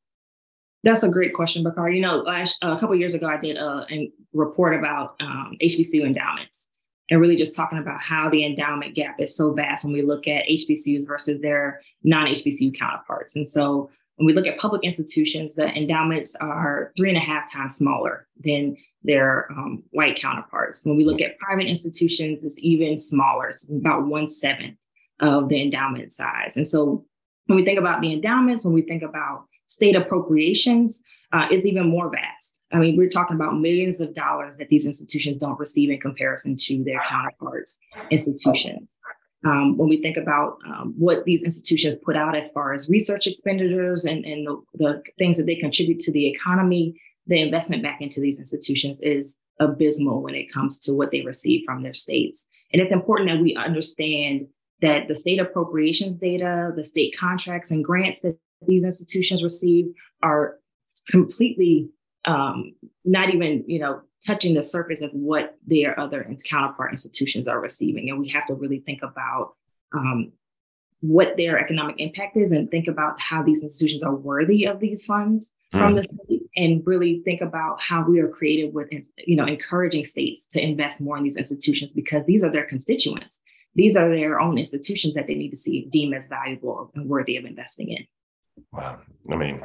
That's 0.82 1.02
a 1.02 1.08
great 1.08 1.34
question, 1.34 1.62
Bakar. 1.62 1.90
You 1.90 2.02
know, 2.02 2.18
last 2.18 2.62
uh, 2.62 2.74
a 2.76 2.78
couple 2.78 2.94
years 2.96 3.14
ago, 3.14 3.26
I 3.26 3.38
did 3.38 3.56
a, 3.56 3.86
a 3.90 4.12
report 4.32 4.74
about 4.74 5.16
um, 5.20 5.56
HBCU 5.62 6.04
endowments 6.04 6.68
and 7.10 7.20
really 7.20 7.36
just 7.36 7.54
talking 7.54 7.78
about 7.78 8.00
how 8.00 8.28
the 8.28 8.44
endowment 8.44 8.94
gap 8.94 9.20
is 9.20 9.36
so 9.36 9.52
vast 9.52 9.84
when 9.84 9.92
we 9.92 10.02
look 10.02 10.26
at 10.26 10.46
HBCUs 10.48 11.06
versus 11.06 11.40
their 11.40 11.80
non 12.02 12.26
HBCU 12.26 12.76
counterparts. 12.76 13.36
And 13.36 13.48
so 13.48 13.90
when 14.16 14.26
we 14.26 14.32
look 14.32 14.46
at 14.46 14.58
public 14.58 14.82
institutions, 14.82 15.54
the 15.54 15.66
endowments 15.66 16.34
are 16.36 16.92
three 16.96 17.10
and 17.10 17.18
a 17.18 17.20
half 17.20 17.50
times 17.52 17.76
smaller 17.76 18.26
than 18.42 18.76
their 19.02 19.50
um, 19.52 19.84
white 19.90 20.16
counterparts. 20.16 20.84
When 20.84 20.96
we 20.96 21.04
look 21.04 21.20
at 21.20 21.38
private 21.38 21.66
institutions, 21.66 22.44
it's 22.44 22.56
even 22.58 22.98
smaller, 22.98 23.48
it's 23.48 23.68
about 23.68 24.06
one 24.06 24.28
seventh 24.30 24.78
of 25.20 25.48
the 25.48 25.62
endowment 25.62 26.12
size. 26.12 26.56
And 26.56 26.68
so 26.68 27.04
when 27.46 27.56
we 27.56 27.64
think 27.64 27.78
about 27.78 28.00
the 28.00 28.12
endowments, 28.12 28.64
when 28.64 28.74
we 28.74 28.82
think 28.82 29.02
about 29.02 29.44
state 29.66 29.94
appropriations, 29.94 31.00
uh, 31.32 31.46
is 31.50 31.66
even 31.66 31.88
more 31.88 32.10
vast. 32.10 32.35
I 32.76 32.78
mean, 32.78 32.96
we're 32.96 33.08
talking 33.08 33.36
about 33.36 33.58
millions 33.58 34.02
of 34.02 34.12
dollars 34.12 34.58
that 34.58 34.68
these 34.68 34.84
institutions 34.84 35.38
don't 35.38 35.58
receive 35.58 35.88
in 35.88 35.98
comparison 35.98 36.56
to 36.58 36.84
their 36.84 37.00
counterparts 37.08 37.78
institutions. 38.10 38.98
Um, 39.46 39.78
when 39.78 39.88
we 39.88 40.02
think 40.02 40.18
about 40.18 40.58
um, 40.66 40.92
what 40.98 41.24
these 41.24 41.42
institutions 41.42 41.96
put 41.96 42.16
out 42.16 42.36
as 42.36 42.50
far 42.50 42.74
as 42.74 42.90
research 42.90 43.26
expenditures 43.26 44.04
and, 44.04 44.26
and 44.26 44.46
the, 44.46 44.62
the, 44.74 45.02
things 45.18 45.38
that 45.38 45.46
they 45.46 45.54
contribute 45.54 46.00
to 46.00 46.12
the 46.12 46.28
economy, 46.28 47.00
the 47.26 47.40
investment 47.40 47.82
back 47.82 48.02
into 48.02 48.20
these 48.20 48.38
institutions 48.38 49.00
is 49.00 49.38
abysmal 49.58 50.22
when 50.22 50.34
it 50.34 50.52
comes 50.52 50.78
to 50.80 50.92
what 50.92 51.12
they 51.12 51.22
receive 51.22 51.62
from 51.64 51.82
their 51.82 51.94
states. 51.94 52.46
And 52.74 52.82
it's 52.82 52.92
important 52.92 53.30
that 53.30 53.42
we 53.42 53.56
understand 53.56 54.48
that 54.82 55.08
the 55.08 55.14
state 55.14 55.40
appropriations 55.40 56.16
data, 56.16 56.72
the 56.76 56.84
state 56.84 57.14
contracts 57.18 57.70
and 57.70 57.82
grants 57.82 58.20
that 58.20 58.36
these 58.66 58.84
institutions 58.84 59.42
receive 59.42 59.86
are 60.22 60.58
completely 61.08 61.88
um, 62.26 62.74
not 63.04 63.32
even 63.32 63.64
you 63.66 63.78
know 63.78 64.02
touching 64.26 64.54
the 64.54 64.62
surface 64.62 65.02
of 65.02 65.10
what 65.12 65.56
their 65.66 65.98
other 65.98 66.26
counterpart 66.44 66.90
institutions 66.90 67.46
are 67.46 67.60
receiving. 67.60 68.10
And 68.10 68.18
we 68.18 68.28
have 68.30 68.46
to 68.46 68.54
really 68.54 68.80
think 68.80 69.02
about 69.02 69.54
um, 69.96 70.32
what 71.00 71.36
their 71.36 71.58
economic 71.58 71.96
impact 71.98 72.36
is 72.36 72.50
and 72.50 72.70
think 72.70 72.88
about 72.88 73.20
how 73.20 73.42
these 73.42 73.62
institutions 73.62 74.02
are 74.02 74.14
worthy 74.14 74.66
of 74.66 74.80
these 74.80 75.04
funds 75.04 75.52
mm. 75.72 75.78
from 75.78 75.94
the 75.94 76.02
state 76.02 76.42
and 76.56 76.82
really 76.86 77.20
think 77.24 77.40
about 77.40 77.80
how 77.80 78.04
we 78.08 78.18
are 78.18 78.28
creative 78.28 78.72
with 78.72 78.88
you 79.18 79.36
know 79.36 79.44
encouraging 79.44 80.04
states 80.04 80.44
to 80.50 80.60
invest 80.60 81.00
more 81.00 81.16
in 81.16 81.22
these 81.22 81.36
institutions 81.36 81.92
because 81.92 82.24
these 82.26 82.42
are 82.42 82.50
their 82.50 82.66
constituents. 82.66 83.40
These 83.74 83.96
are 83.96 84.08
their 84.08 84.40
own 84.40 84.56
institutions 84.56 85.14
that 85.14 85.26
they 85.26 85.34
need 85.34 85.50
to 85.50 85.56
see 85.56 85.84
deem 85.84 86.14
as 86.14 86.28
valuable 86.28 86.90
and 86.94 87.08
worthy 87.08 87.36
of 87.36 87.44
investing 87.44 87.90
in. 87.90 88.06
Wow. 88.72 89.00
I 89.30 89.36
mean 89.36 89.62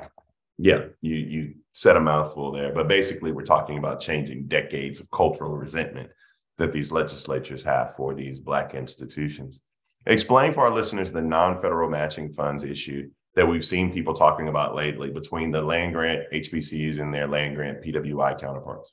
yeah, 0.62 0.84
you 1.02 1.16
you 1.16 1.54
said 1.74 1.98
a 1.98 2.00
mouthful 2.00 2.52
there, 2.52 2.72
but 2.72 2.88
basically 2.88 3.32
we're 3.32 3.42
talking 3.42 3.80
about 3.80 4.00
changing 4.00 4.48
decades 4.48 5.00
of 5.00 5.10
cultural 5.10 5.58
resentment 5.58 6.12
that 6.60 6.72
these 6.72 6.92
legislatures 6.92 7.64
have 7.64 7.96
for 7.96 8.14
these 8.14 8.40
black 8.40 8.76
institutions. 8.76 9.62
Explain 10.06 10.54
for 10.54 10.62
our 10.62 10.70
listeners 10.70 11.12
the 11.12 11.22
non-federal 11.22 11.90
matching 11.90 12.32
funds 12.32 12.64
issue 12.64 13.10
that 13.36 13.48
we've 13.48 13.66
seen 13.66 13.92
people 13.92 14.14
talking 14.14 14.50
about 14.50 14.76
lately 14.76 15.10
between 15.10 15.50
the 15.50 15.62
land 15.62 15.94
grant 15.94 16.32
HBCUs 16.32 17.02
and 17.02 17.12
their 17.12 17.28
land 17.28 17.56
grant 17.56 17.82
PWI 17.82 18.40
counterparts. 18.40 18.92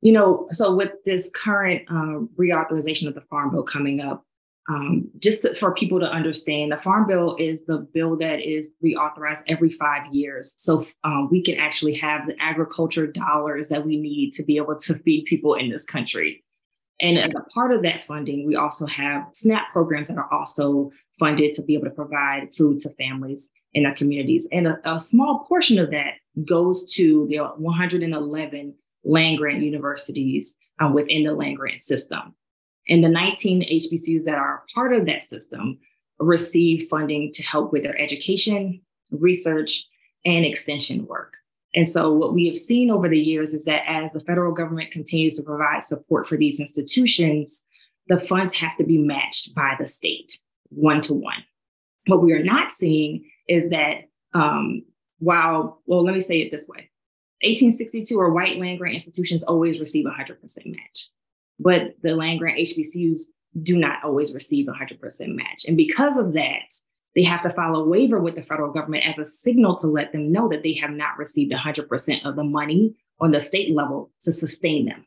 You 0.00 0.12
know, 0.12 0.48
so 0.50 0.74
with 0.74 0.92
this 1.04 1.30
current 1.32 1.82
um, 1.88 2.28
reauthorization 2.36 3.06
of 3.06 3.14
the 3.14 3.20
Farm 3.30 3.52
Bill 3.52 3.62
coming 3.62 4.00
up, 4.00 4.25
um, 4.68 5.08
just 5.18 5.46
for 5.56 5.74
people 5.74 6.00
to 6.00 6.10
understand, 6.10 6.72
the 6.72 6.76
Farm 6.76 7.06
Bill 7.06 7.36
is 7.38 7.64
the 7.66 7.78
bill 7.78 8.16
that 8.16 8.40
is 8.40 8.70
reauthorized 8.84 9.44
every 9.46 9.70
five 9.70 10.12
years. 10.12 10.54
So 10.56 10.84
um, 11.04 11.28
we 11.30 11.42
can 11.42 11.56
actually 11.56 11.94
have 11.94 12.26
the 12.26 12.34
agriculture 12.40 13.06
dollars 13.06 13.68
that 13.68 13.86
we 13.86 13.96
need 13.96 14.32
to 14.32 14.44
be 14.44 14.56
able 14.56 14.76
to 14.80 14.98
feed 15.00 15.26
people 15.26 15.54
in 15.54 15.70
this 15.70 15.84
country. 15.84 16.42
And 16.98 17.18
as 17.18 17.34
a 17.34 17.42
part 17.50 17.72
of 17.72 17.82
that 17.82 18.04
funding, 18.04 18.46
we 18.46 18.56
also 18.56 18.86
have 18.86 19.28
SNAP 19.32 19.70
programs 19.70 20.08
that 20.08 20.16
are 20.16 20.32
also 20.32 20.90
funded 21.18 21.52
to 21.52 21.62
be 21.62 21.74
able 21.74 21.84
to 21.84 21.90
provide 21.90 22.54
food 22.54 22.78
to 22.80 22.90
families 22.94 23.50
in 23.74 23.84
our 23.84 23.94
communities. 23.94 24.48
And 24.50 24.66
a, 24.66 24.78
a 24.84 24.98
small 24.98 25.44
portion 25.46 25.78
of 25.78 25.90
that 25.90 26.14
goes 26.44 26.84
to 26.94 27.26
the 27.28 27.38
111 27.38 28.74
land 29.04 29.38
grant 29.38 29.62
universities 29.62 30.56
um, 30.80 30.94
within 30.94 31.24
the 31.24 31.34
land 31.34 31.56
grant 31.56 31.80
system. 31.80 32.34
And 32.88 33.02
the 33.02 33.08
19 33.08 33.62
HBCUs 33.62 34.24
that 34.24 34.36
are 34.36 34.62
part 34.74 34.92
of 34.92 35.06
that 35.06 35.22
system 35.22 35.78
receive 36.18 36.88
funding 36.88 37.32
to 37.32 37.42
help 37.42 37.72
with 37.72 37.82
their 37.82 38.00
education, 38.00 38.80
research, 39.10 39.86
and 40.24 40.44
extension 40.44 41.06
work. 41.06 41.34
And 41.74 41.88
so, 41.88 42.12
what 42.12 42.34
we 42.34 42.46
have 42.46 42.56
seen 42.56 42.90
over 42.90 43.08
the 43.08 43.18
years 43.18 43.52
is 43.52 43.64
that 43.64 43.82
as 43.86 44.10
the 44.12 44.20
federal 44.20 44.52
government 44.52 44.92
continues 44.92 45.36
to 45.36 45.42
provide 45.42 45.84
support 45.84 46.26
for 46.26 46.36
these 46.36 46.58
institutions, 46.58 47.64
the 48.08 48.20
funds 48.20 48.54
have 48.54 48.76
to 48.78 48.84
be 48.84 48.98
matched 48.98 49.54
by 49.54 49.74
the 49.78 49.84
state 49.84 50.38
one 50.70 51.00
to 51.02 51.14
one. 51.14 51.44
What 52.06 52.22
we 52.22 52.32
are 52.32 52.42
not 52.42 52.70
seeing 52.70 53.28
is 53.48 53.70
that 53.70 54.04
um, 54.32 54.84
while, 55.18 55.82
well, 55.86 56.04
let 56.04 56.14
me 56.14 56.20
say 56.20 56.40
it 56.40 56.50
this 56.50 56.66
way 56.68 56.90
1862 57.42 58.18
or 58.18 58.32
white 58.32 58.58
land 58.58 58.78
grant 58.78 58.94
institutions 58.94 59.42
always 59.42 59.80
receive 59.80 60.06
100% 60.06 60.38
match 60.66 61.08
but 61.58 61.94
the 62.02 62.14
land 62.14 62.38
grant 62.38 62.58
HBCUs 62.58 63.20
do 63.62 63.76
not 63.76 64.04
always 64.04 64.34
receive 64.34 64.66
100% 64.66 65.00
match. 65.28 65.64
And 65.66 65.76
because 65.76 66.18
of 66.18 66.34
that, 66.34 66.74
they 67.14 67.22
have 67.22 67.42
to 67.42 67.50
file 67.50 67.76
a 67.76 67.84
waiver 67.84 68.20
with 68.20 68.34
the 68.34 68.42
federal 68.42 68.72
government 68.72 69.08
as 69.08 69.18
a 69.18 69.24
signal 69.24 69.76
to 69.76 69.86
let 69.86 70.12
them 70.12 70.30
know 70.30 70.48
that 70.48 70.62
they 70.62 70.74
have 70.74 70.90
not 70.90 71.16
received 71.16 71.52
100% 71.52 72.26
of 72.26 72.36
the 72.36 72.44
money 72.44 72.94
on 73.20 73.30
the 73.30 73.40
state 73.40 73.74
level 73.74 74.10
to 74.20 74.30
sustain 74.30 74.84
them. 74.84 75.06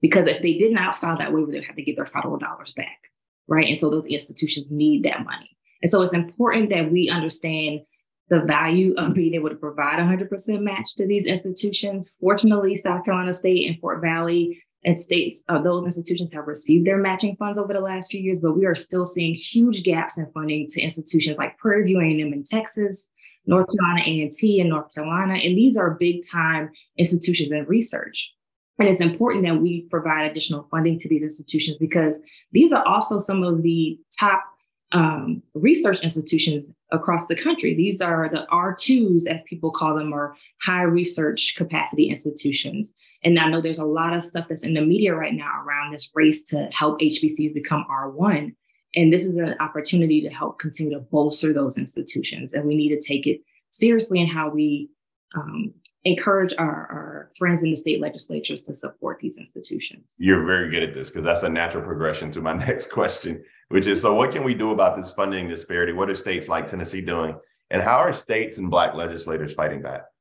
Because 0.00 0.28
if 0.28 0.40
they 0.40 0.56
did 0.56 0.72
not 0.72 0.96
file 0.96 1.18
that 1.18 1.32
waiver, 1.32 1.50
they'd 1.50 1.64
have 1.64 1.74
to 1.74 1.82
get 1.82 1.96
their 1.96 2.06
federal 2.06 2.38
dollars 2.38 2.72
back, 2.72 3.10
right? 3.48 3.66
And 3.66 3.78
so 3.78 3.90
those 3.90 4.06
institutions 4.06 4.70
need 4.70 5.02
that 5.02 5.24
money. 5.24 5.50
And 5.82 5.90
so 5.90 6.02
it's 6.02 6.14
important 6.14 6.70
that 6.70 6.92
we 6.92 7.08
understand 7.10 7.80
the 8.28 8.40
value 8.40 8.94
of 8.96 9.14
being 9.14 9.34
able 9.34 9.48
to 9.48 9.56
provide 9.56 9.98
100% 9.98 10.60
match 10.60 10.94
to 10.96 11.06
these 11.06 11.26
institutions. 11.26 12.12
Fortunately, 12.20 12.76
South 12.76 13.04
Carolina 13.04 13.34
State 13.34 13.68
and 13.68 13.80
Fort 13.80 14.00
Valley 14.00 14.62
and 14.86 14.98
states, 14.98 15.42
uh, 15.48 15.60
those 15.60 15.84
institutions 15.84 16.32
have 16.32 16.46
received 16.46 16.86
their 16.86 16.96
matching 16.96 17.34
funds 17.36 17.58
over 17.58 17.72
the 17.72 17.80
last 17.80 18.10
few 18.10 18.20
years, 18.20 18.38
but 18.38 18.56
we 18.56 18.64
are 18.66 18.74
still 18.76 19.04
seeing 19.04 19.34
huge 19.34 19.82
gaps 19.82 20.16
in 20.16 20.30
funding 20.32 20.66
to 20.68 20.80
institutions 20.80 21.36
like 21.36 21.58
Prairie 21.58 21.84
View 21.84 21.98
A&M 21.98 22.32
in 22.32 22.44
Texas, 22.44 23.08
North 23.46 23.66
Carolina 23.66 24.06
A&T 24.06 24.60
in 24.60 24.68
North 24.68 24.94
Carolina, 24.94 25.34
and 25.34 25.58
these 25.58 25.76
are 25.76 25.96
big 25.98 26.20
time 26.30 26.70
institutions 26.96 27.50
in 27.50 27.64
research. 27.64 28.32
And 28.78 28.88
it's 28.88 29.00
important 29.00 29.44
that 29.44 29.60
we 29.60 29.82
provide 29.90 30.30
additional 30.30 30.68
funding 30.70 30.98
to 31.00 31.08
these 31.08 31.24
institutions 31.24 31.78
because 31.78 32.20
these 32.52 32.72
are 32.72 32.86
also 32.86 33.18
some 33.18 33.42
of 33.42 33.62
the 33.62 33.98
top 34.18 34.44
um, 34.92 35.42
research 35.54 36.00
institutions 36.00 36.68
across 36.92 37.26
the 37.26 37.34
country. 37.34 37.74
These 37.74 38.00
are 38.00 38.28
the 38.28 38.46
R2s, 38.52 39.26
as 39.26 39.42
people 39.44 39.70
call 39.70 39.96
them, 39.96 40.12
or 40.12 40.36
high 40.62 40.82
research 40.82 41.54
capacity 41.56 42.08
institutions. 42.08 42.94
And 43.24 43.38
I 43.38 43.48
know 43.48 43.60
there's 43.60 43.80
a 43.80 43.84
lot 43.84 44.14
of 44.14 44.24
stuff 44.24 44.46
that's 44.48 44.62
in 44.62 44.74
the 44.74 44.80
media 44.80 45.14
right 45.14 45.34
now 45.34 45.50
around 45.64 45.92
this 45.92 46.10
race 46.14 46.42
to 46.44 46.68
help 46.72 47.00
HBCUs 47.00 47.54
become 47.54 47.84
R1. 47.90 48.54
And 48.94 49.12
this 49.12 49.24
is 49.24 49.36
an 49.36 49.56
opportunity 49.60 50.22
to 50.22 50.30
help 50.30 50.58
continue 50.58 50.94
to 50.94 51.00
bolster 51.00 51.52
those 51.52 51.76
institutions. 51.76 52.52
And 52.52 52.64
we 52.64 52.76
need 52.76 52.90
to 52.90 53.00
take 53.00 53.26
it 53.26 53.40
seriously 53.70 54.20
in 54.20 54.28
how 54.28 54.48
we 54.48 54.88
um, 55.34 55.74
encourage 56.06 56.54
our, 56.56 56.68
our 56.68 57.30
friends 57.36 57.64
in 57.64 57.70
the 57.70 57.76
state 57.76 58.00
legislatures 58.00 58.62
to 58.62 58.72
support 58.72 59.18
these 59.18 59.38
institutions. 59.38 60.04
You're 60.18 60.46
very 60.46 60.70
good 60.70 60.84
at 60.84 60.94
this 60.94 61.10
because 61.10 61.24
that's 61.24 61.42
a 61.42 61.48
natural 61.48 61.82
progression 61.82 62.30
to 62.30 62.40
my 62.40 62.52
next 62.66 62.92
question, 62.92 63.42
which 63.68 63.88
is 63.88 64.00
so 64.00 64.14
what 64.14 64.30
can 64.30 64.44
we 64.44 64.54
do 64.54 64.70
about 64.70 64.96
this 64.96 65.12
funding 65.12 65.48
disparity? 65.48 65.92
What 65.92 66.08
are 66.08 66.14
states 66.14 66.48
like 66.48 66.68
Tennessee 66.68 67.00
doing? 67.00 67.36
And 67.70 67.82
how 67.82 67.96
are 67.96 68.12
states 68.12 68.58
and 68.58 68.70
Black 68.70 68.94
legislators 68.94 69.52
fighting 69.52 69.82
that? 69.82 70.12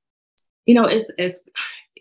You 0.66 0.74
know, 0.74 0.86
it's, 0.86 1.12
it's 1.20 1.46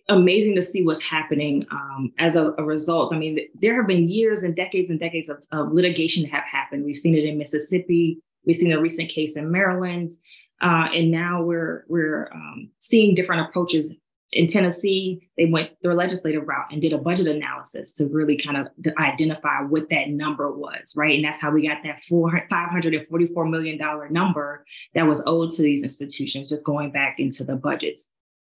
amazing 0.09 0.55
to 0.55 0.62
see 0.62 0.83
what's 0.83 1.03
happening 1.03 1.67
um, 1.71 2.11
as 2.19 2.37
a, 2.37 2.53
a, 2.57 2.64
result. 2.64 3.12
I 3.12 3.19
mean, 3.19 3.38
there 3.61 3.76
have 3.76 3.87
been 3.87 4.09
years 4.09 4.43
and 4.43 4.57
decades 4.57 4.88
and 4.88 4.99
decades 4.99 5.29
of, 5.29 5.45
of 5.53 5.73
litigation 5.73 6.25
have 6.31 6.45
happened. 6.45 6.87
We've 6.87 6.97
seen 6.97 7.14
it 7.14 7.25
in 7.25 7.37
Mississippi. 7.37 8.19
We've 8.47 8.57
seen 8.57 8.73
a 8.73 8.81
recent 8.81 9.11
case 9.11 9.37
in 9.37 9.50
Maryland. 9.50 10.12
Uh, 10.61 10.89
and 10.95 11.11
now 11.11 11.43
we're 11.43 11.85
we're 11.89 12.31
um, 12.33 12.71
seeing 12.79 13.15
different 13.15 13.49
approaches 13.49 13.95
in 14.33 14.47
Tennessee. 14.47 15.29
They 15.37 15.47
went 15.47 15.71
their 15.83 15.95
legislative 15.95 16.47
route 16.47 16.67
and 16.71 16.83
did 16.83 16.93
a 16.93 16.99
budget 16.99 17.29
analysis 17.29 17.93
to 17.93 18.07
really 18.07 18.37
kind 18.37 18.57
of 18.57 18.67
identify 18.99 19.61
what 19.63 19.91
that 19.91 20.11
number 20.11 20.51
was, 20.53 20.95
right? 20.97 21.15
And 21.15 21.25
that's 21.25 21.41
how 21.41 21.51
we 21.51 21.67
got 21.67 21.79
that 21.85 22.03
four 22.03 22.31
five 22.51 22.71
hundred 22.71 22.95
and 22.95 23.07
forty 23.09 23.27
four 23.27 23.47
million 23.47 23.79
dollar 23.79 24.09
number 24.09 24.65
that 24.95 25.07
was 25.07 25.23
owed 25.27 25.53
to 25.53 25.63
these 25.63 25.83
institutions, 25.83 26.49
just 26.49 26.65
going 26.65 26.91
back 26.91 27.19
into 27.19 27.45
the 27.45 27.57
budgets. 27.57 28.07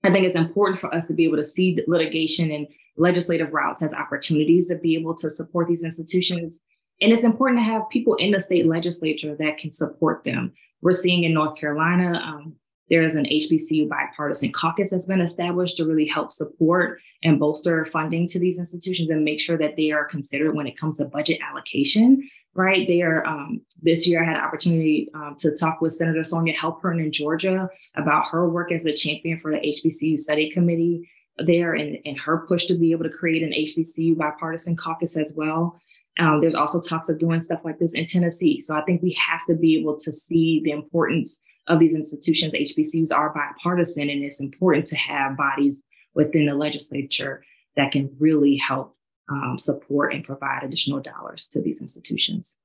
I 0.04 0.12
think 0.12 0.26
it's 0.26 0.36
important 0.36 0.78
for 0.78 0.94
us 0.94 1.06
to 1.08 1.14
be 1.14 1.24
able 1.24 1.36
to 1.36 1.44
see 1.44 1.82
litigation 1.86 2.50
and 2.52 2.66
legislative 2.96 3.52
routes 3.52 3.82
as 3.82 3.92
opportunities 3.94 4.68
to 4.68 4.76
be 4.76 4.94
able 4.96 5.14
to 5.16 5.30
support 5.30 5.68
these 5.68 5.84
institutions. 5.84 6.60
And 7.00 7.12
it's 7.12 7.24
important 7.24 7.60
to 7.60 7.64
have 7.64 7.82
people 7.90 8.14
in 8.16 8.32
the 8.32 8.40
state 8.40 8.66
legislature 8.66 9.36
that 9.38 9.58
can 9.58 9.72
support 9.72 10.24
them. 10.24 10.52
We're 10.80 10.92
seeing 10.92 11.24
in 11.24 11.34
North 11.34 11.58
Carolina, 11.58 12.20
um, 12.24 12.56
there's 12.90 13.14
an 13.14 13.26
HBCU 13.26 13.88
bipartisan 13.88 14.52
caucus 14.52 14.90
that's 14.90 15.06
been 15.06 15.20
established 15.20 15.76
to 15.76 15.84
really 15.84 16.06
help 16.06 16.32
support 16.32 17.00
and 17.22 17.38
bolster 17.38 17.84
funding 17.84 18.26
to 18.28 18.38
these 18.38 18.58
institutions 18.58 19.10
and 19.10 19.24
make 19.24 19.40
sure 19.40 19.58
that 19.58 19.76
they 19.76 19.90
are 19.90 20.04
considered 20.04 20.54
when 20.54 20.66
it 20.66 20.78
comes 20.78 20.96
to 20.98 21.04
budget 21.04 21.40
allocation. 21.42 22.28
Right 22.54 22.88
there, 22.88 23.26
um, 23.26 23.60
this 23.82 24.08
year 24.08 24.22
I 24.22 24.26
had 24.26 24.36
an 24.36 24.42
opportunity 24.42 25.08
um, 25.14 25.36
to 25.38 25.54
talk 25.54 25.80
with 25.80 25.92
Senator 25.92 26.24
Sonya 26.24 26.54
Halpern 26.54 26.98
in 26.98 27.12
Georgia 27.12 27.68
about 27.94 28.28
her 28.28 28.48
work 28.48 28.72
as 28.72 28.86
a 28.86 28.92
champion 28.92 29.38
for 29.38 29.52
the 29.52 29.58
HBCU 29.58 30.18
Study 30.18 30.50
Committee 30.50 31.08
there 31.38 31.74
and, 31.74 31.98
and 32.04 32.18
her 32.18 32.38
push 32.48 32.64
to 32.66 32.74
be 32.74 32.90
able 32.90 33.04
to 33.04 33.10
create 33.10 33.42
an 33.42 33.52
HBCU 33.52 34.16
bipartisan 34.16 34.76
caucus 34.76 35.16
as 35.16 35.32
well. 35.36 35.78
Um, 36.18 36.40
there's 36.40 36.54
also 36.54 36.80
talks 36.80 37.08
of 37.08 37.18
doing 37.18 37.40
stuff 37.42 37.60
like 37.64 37.78
this 37.78 37.92
in 37.94 38.04
Tennessee. 38.04 38.60
So 38.60 38.74
I 38.74 38.82
think 38.82 39.02
we 39.02 39.12
have 39.12 39.44
to 39.46 39.54
be 39.54 39.78
able 39.78 39.96
to 39.98 40.12
see 40.12 40.60
the 40.64 40.72
importance 40.72 41.38
of 41.68 41.78
these 41.78 41.94
institutions. 41.94 42.54
HBCUs 42.54 43.12
are 43.14 43.32
bipartisan, 43.32 44.10
and 44.10 44.24
it's 44.24 44.40
important 44.40 44.86
to 44.86 44.96
have 44.96 45.36
bodies 45.36 45.82
within 46.14 46.46
the 46.46 46.54
legislature 46.54 47.44
that 47.76 47.92
can 47.92 48.10
really 48.18 48.56
help 48.56 48.96
um, 49.30 49.58
support 49.58 50.12
and 50.12 50.24
provide 50.24 50.64
additional 50.64 51.00
dollars 51.00 51.46
to 51.48 51.62
these 51.62 51.80
institutions. 51.80 52.56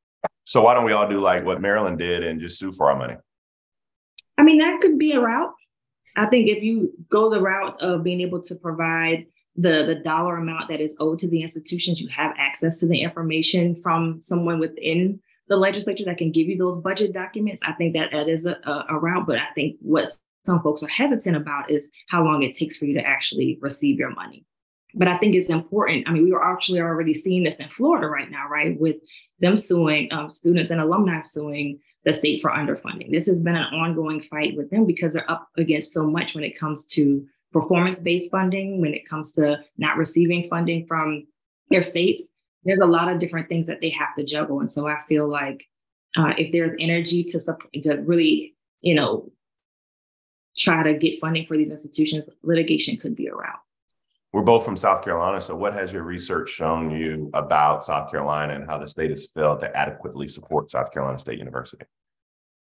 So 0.46 0.64
why 0.64 0.74
don't 0.74 0.86
we 0.86 0.94
all 0.94 1.08
do 1.08 1.20
like 1.20 1.46
what 1.46 1.62
Maryland 1.62 2.00
did 2.00 2.24
and 2.24 2.40
just 2.40 2.58
sue 2.58 2.72
for 2.72 2.90
our 2.90 2.98
money? 2.98 3.16
I 4.38 4.44
mean, 4.44 4.58
that 4.58 4.82
could 4.82 4.98
be 4.98 5.12
a 5.12 5.20
route. 5.20 5.54
I 6.16 6.26
think 6.26 6.50
if 6.50 6.64
you 6.64 6.94
go 7.10 7.30
the 7.30 7.42
route 7.42 7.82
of 7.82 8.04
being 8.04 8.22
able 8.22 8.42
to 8.44 8.56
provide 8.56 9.26
the 9.56 9.84
the 9.84 9.96
dollar 9.96 10.38
amount 10.38 10.68
that 10.70 10.82
is 10.82 10.96
owed 11.00 11.20
to 11.20 11.28
the 11.28 11.42
institutions 11.42 12.02
you 12.02 12.08
have 12.10 12.34
access 12.38 12.80
to 12.80 12.88
the 12.88 13.02
information 13.02 13.80
from 13.82 14.20
someone 14.20 14.60
within 14.60 15.20
the 15.48 15.58
legislature 15.58 16.06
that 16.06 16.18
can 16.18 16.32
give 16.32 16.48
you 16.48 16.58
those 16.58 16.80
budget 16.80 17.14
documents. 17.14 17.62
I 17.64 17.74
think 17.74 17.94
that 17.94 18.12
that 18.12 18.30
is 18.30 18.46
a, 18.46 18.58
a, 18.90 18.98
route 18.98 19.28
but 19.28 19.38
i 19.38 19.48
think 19.56 19.78
what 19.80 20.08
some 20.46 20.62
folks 20.62 20.84
are 20.84 20.88
hesitant 20.88 21.38
about 21.38 21.70
is 21.70 21.92
how 22.10 22.24
long 22.24 22.44
it 22.44 22.54
takes 22.54 22.78
for 22.78 22.86
you 22.86 22.96
to 22.96 23.06
actually 23.06 23.58
receive 23.62 24.00
your 24.00 24.12
money. 24.12 24.46
But 24.96 25.08
i 25.08 25.18
think 25.18 25.36
it's 25.36 25.50
important 25.50 26.08
i 26.08 26.12
mean 26.12 26.24
we 26.24 26.34
are 26.34 26.54
actually 26.54 26.80
already 26.80 27.14
seeing 27.14 27.44
this 27.44 27.60
in 27.60 27.70
florida 27.70 28.08
right 28.08 28.30
now 28.30 28.48
right 28.48 28.80
with 28.80 28.98
them 29.40 29.56
suing 29.56 30.12
um, 30.12 30.30
students 30.30 30.72
and 30.72 30.80
alumni 30.80 31.20
suing 31.20 31.80
the 32.06 32.14
state 32.14 32.42
for 32.42 32.52
underfunding. 32.52 33.12
This 33.12 33.28
has 33.28 33.40
been 33.40 33.56
an 33.56 33.74
ongoing 33.74 34.22
fight 34.22 34.56
with 34.58 34.70
them 34.70 34.86
because 34.86 35.14
they're 35.14 35.30
up 35.30 35.48
against 35.58 35.94
so 35.94 36.06
much 36.06 36.36
when 36.36 36.44
it 36.44 36.60
comes 36.60 36.84
to 36.86 37.26
performance 37.54 38.02
based 38.02 38.32
funding, 38.32 38.82
when 38.82 38.94
it 38.94 39.08
comes 39.08 39.32
to 39.34 39.64
not 39.78 39.98
receiving 39.98 40.50
funding 40.50 40.86
from 40.86 41.28
their 41.70 41.84
states, 41.84 42.28
there's 42.66 42.82
a 42.82 42.86
lot 42.86 43.10
of 43.10 43.20
different 43.20 43.48
things 43.48 43.68
that 43.68 43.80
they 43.82 43.90
have 43.90 44.16
to 44.16 44.24
juggle. 44.24 44.60
And 44.60 44.72
so 44.72 44.88
I 44.88 44.98
feel 45.08 45.28
like 45.28 45.66
uh, 46.18 46.34
if 46.38 46.52
there's 46.52 46.76
energy 46.80 47.24
to, 47.26 47.40
support, 47.40 47.72
to 47.84 47.96
really, 47.96 48.56
you 48.82 48.96
know, 48.96 49.32
try 50.58 50.84
to 50.84 50.94
get 50.94 51.20
funding 51.20 51.46
for 51.46 51.58
these 51.58 51.72
institutions, 51.72 52.26
litigation 52.44 52.98
could 52.98 53.16
be 53.16 53.28
a 53.28 53.34
route. 53.34 53.60
We're 54.32 54.42
both 54.42 54.66
from 54.66 54.78
South 54.78 55.04
Carolina. 55.04 55.40
So, 55.40 55.56
what 55.56 55.74
has 55.74 55.94
your 55.94 56.02
research 56.04 56.50
shown 56.50 56.90
you 56.90 57.30
about 57.36 57.84
South 57.84 58.10
Carolina 58.10 58.56
and 58.56 58.68
how 58.68 58.80
the 58.80 58.88
state 58.88 59.12
has 59.12 59.28
failed 59.28 59.60
to 59.60 59.78
adequately 59.78 60.28
support 60.28 60.72
South 60.72 60.92
Carolina 60.92 61.20
State 61.20 61.38
University? 61.38 61.86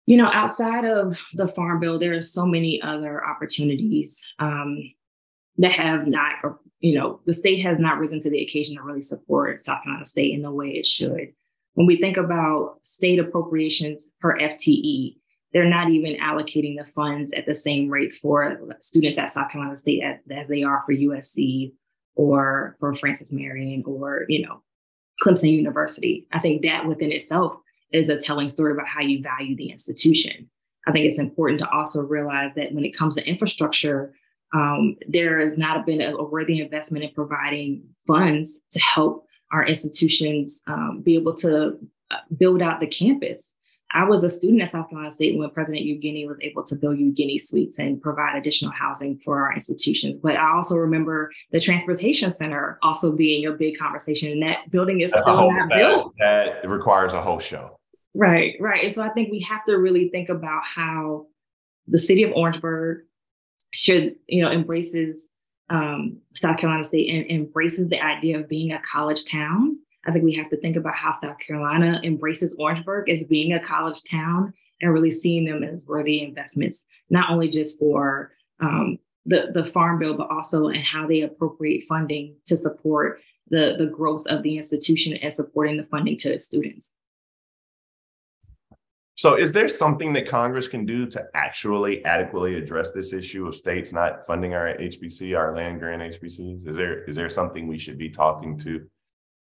You 0.07 0.17
know, 0.17 0.31
outside 0.33 0.85
of 0.85 1.17
the 1.35 1.49
farm 1.49 1.81
bill, 1.81 1.99
there 1.99 2.15
are 2.15 2.21
so 2.21 2.45
many 2.45 2.81
other 2.83 3.25
opportunities 3.25 4.23
um, 4.39 4.79
that 5.57 5.73
have 5.73 6.07
not, 6.07 6.35
you 6.81 6.95
know, 6.99 7.21
the 7.27 7.33
state 7.33 7.63
has 7.63 7.79
not 7.79 7.99
risen 7.99 8.21
to 8.21 8.31
the 8.31 8.43
occasion 8.43 8.77
to 8.77 8.83
really 8.83 9.01
support 9.01 9.65
South 9.65 9.83
Carolina 9.83 10.05
State 10.05 10.35
in 10.35 10.43
the 10.43 10.51
way 10.51 10.71
it 10.71 10.87
should. 10.87 11.33
when 11.75 11.87
we 11.87 11.97
think 12.01 12.17
about 12.17 12.79
state 12.83 13.19
appropriations 13.19 14.07
per 14.21 14.39
FTE, 14.39 15.17
they're 15.53 15.69
not 15.69 15.89
even 15.89 16.17
allocating 16.21 16.77
the 16.77 16.85
funds 16.85 17.33
at 17.33 17.47
the 17.47 17.55
same 17.55 17.89
rate 17.89 18.13
for 18.15 18.59
students 18.81 19.19
at 19.19 19.31
South 19.31 19.51
Carolina 19.51 19.77
State 19.77 20.03
as, 20.03 20.19
as 20.31 20.49
they 20.49 20.63
are 20.65 20.83
for 20.85 20.93
USC 20.93 21.73
or 22.17 22.77
for 22.79 22.95
Francis 22.95 23.33
Marion 23.33 23.83
or, 23.87 24.27
you 24.29 24.47
know, 24.47 24.63
Clemson 25.25 25.51
University. 25.51 26.27
I 26.33 26.41
think 26.41 26.63
that 26.63 26.87
within 26.87 27.13
itself 27.13 27.57
is 27.93 28.09
a 28.09 28.17
telling 28.17 28.49
story 28.49 28.73
about 28.73 28.89
how 28.89 29.01
you 29.01 29.23
value 29.23 29.57
the 29.57 29.71
institution. 29.71 30.49
I 30.87 30.93
think 30.93 31.07
it's 31.07 31.19
important 31.19 31.61
to 31.61 31.71
also 31.71 32.03
realize 32.03 32.51
that 32.57 32.73
when 32.73 32.85
it 32.85 32.97
comes 32.97 33.15
to 33.15 33.27
infrastructure, 33.27 34.15
um, 34.53 34.97
there 35.09 35.41
has 35.41 35.57
not 35.57 35.87
been 35.87 36.01
a, 36.01 36.23
worthy 36.23 36.61
investment 36.61 37.05
in 37.05 37.11
providing 37.13 37.83
funds 38.07 38.61
to 38.73 38.81
help 38.81 39.27
our 39.53 39.65
institutions 39.65 40.63
um, 40.67 41.01
be 41.03 41.15
able 41.15 41.35
to 41.35 41.79
uh, 42.11 42.17
build 42.37 42.63
out 42.63 42.81
the 42.81 42.87
campus. 42.87 43.54
I 43.95 44.03
was 44.03 44.25
a 44.25 44.29
student 44.29 44.61
at 44.61 44.71
South 44.71 44.91
Carolina 44.91 45.13
State 45.13 45.39
when 45.39 45.49
President 45.51 45.87
Hugine 45.87 46.27
was 46.27 46.39
able 46.43 46.65
to 46.65 46.75
build 46.75 46.97
Hugine 46.97 47.41
Suites 47.41 47.79
and 47.79 48.03
provide 48.03 48.37
additional 48.37 48.73
housing 48.73 49.19
for 49.21 49.47
our 49.47 49.55
institutions. 49.55 50.17
But 50.17 50.37
I 50.37 50.53
also 50.53 50.77
remember 50.77 51.31
the 51.53 51.61
transportation 51.61 52.31
center 52.33 52.77
also 52.83 53.13
being 53.13 53.47
a 53.47 53.53
big 53.53 53.79
conversation, 53.79 54.33
and 54.33 54.43
that 54.43 54.69
building 54.71 55.01
is 55.01 55.13
That's 55.13 55.23
still 55.23 55.37
whole, 55.37 55.53
not 55.53 55.69
that, 55.71 55.77
built. 55.77 56.15
That 56.19 56.69
requires 56.69 57.13
a 57.13 57.23
whole 57.23 57.39
show. 57.39 57.79
Right, 58.15 58.57
right. 58.59 58.83
And 58.83 58.93
so 58.93 59.03
I 59.03 59.11
think 59.11 59.31
we 59.31 59.41
have 59.41 59.65
to 59.67 59.79
really 59.79 60.09
think 60.09 60.29
about 60.29 60.65
how 60.65 61.27
the 61.87 61.99
city 61.99 62.25
of 62.25 62.33
Orangeburg 62.33 63.05
should, 63.73 64.17
you 64.27 64.43
know, 64.43 64.51
embraces 64.51 65.25
um, 65.71 66.19
South 66.35 66.59
Carolina 66.59 66.85
State 66.85 67.09
and 67.09 67.31
embraces 67.31 67.89
the 67.89 68.03
idea 68.03 68.41
of 68.41 68.49
being 68.49 68.73
a 68.73 68.81
college 68.81 69.25
town 69.25 69.79
I 70.07 70.13
think 70.13 70.25
we 70.25 70.35
have 70.35 70.51
to 70.51 70.57
think 70.57 70.77
about 70.77 70.95
how 70.95 71.13
South 71.13 71.39
Carolina 71.39 72.01
embraces 72.05 72.55
Orangeburg 72.59 73.09
as 73.09 73.25
being 73.25 73.53
a 73.53 73.61
college 73.61 74.03
town 74.05 74.53
and 74.81 74.93
really 74.93 75.11
seeing 75.11 75.45
them 75.45 75.63
as 75.63 75.87
worthy 75.87 76.23
investments, 76.23 76.87
not 77.11 77.31
only 77.31 77.49
just 77.49 77.79
for 77.79 78.33
um, 78.61 78.99
the, 79.25 79.51
the 79.55 79.65
farm 79.65 79.99
bill, 79.99 80.15
but 80.15 80.31
also 80.31 80.69
in 80.69 80.81
how 80.81 81.07
they 81.07 81.23
appropriate 81.23 81.85
funding 81.85 82.37
to 82.47 82.57
support 82.57 83.21
the, 83.49 83.77
the 83.79 83.87
growth 83.87 84.27
of 84.27 84.43
the 84.43 84.57
institution 84.57 85.15
and 85.15 85.33
supporting 85.33 85.77
the 85.77 85.85
funding 85.85 86.17
to 86.19 86.33
its 86.33 86.45
students. 86.45 86.93
So, 89.17 89.37
is 89.37 89.53
there 89.53 89.69
something 89.69 90.13
that 90.15 90.29
Congress 90.29 90.67
can 90.67 90.85
do 90.85 91.07
to 91.07 91.25
actually 91.35 92.05
adequately 92.05 92.57
address 92.57 92.91
this 92.91 93.13
issue 93.13 93.47
of 93.47 93.55
states 93.55 93.93
not 93.93 94.27
funding 94.27 94.55
our 94.55 94.77
HBC, 94.77 95.39
our 95.39 95.55
land 95.55 95.79
grant 95.79 96.03
HBCs? 96.03 96.67
Is 96.67 96.77
there 96.77 97.05
is 97.05 97.15
there 97.15 97.29
something 97.29 97.69
we 97.69 97.79
should 97.79 97.97
be 97.97 98.11
talking 98.11 98.59
to 98.59 98.85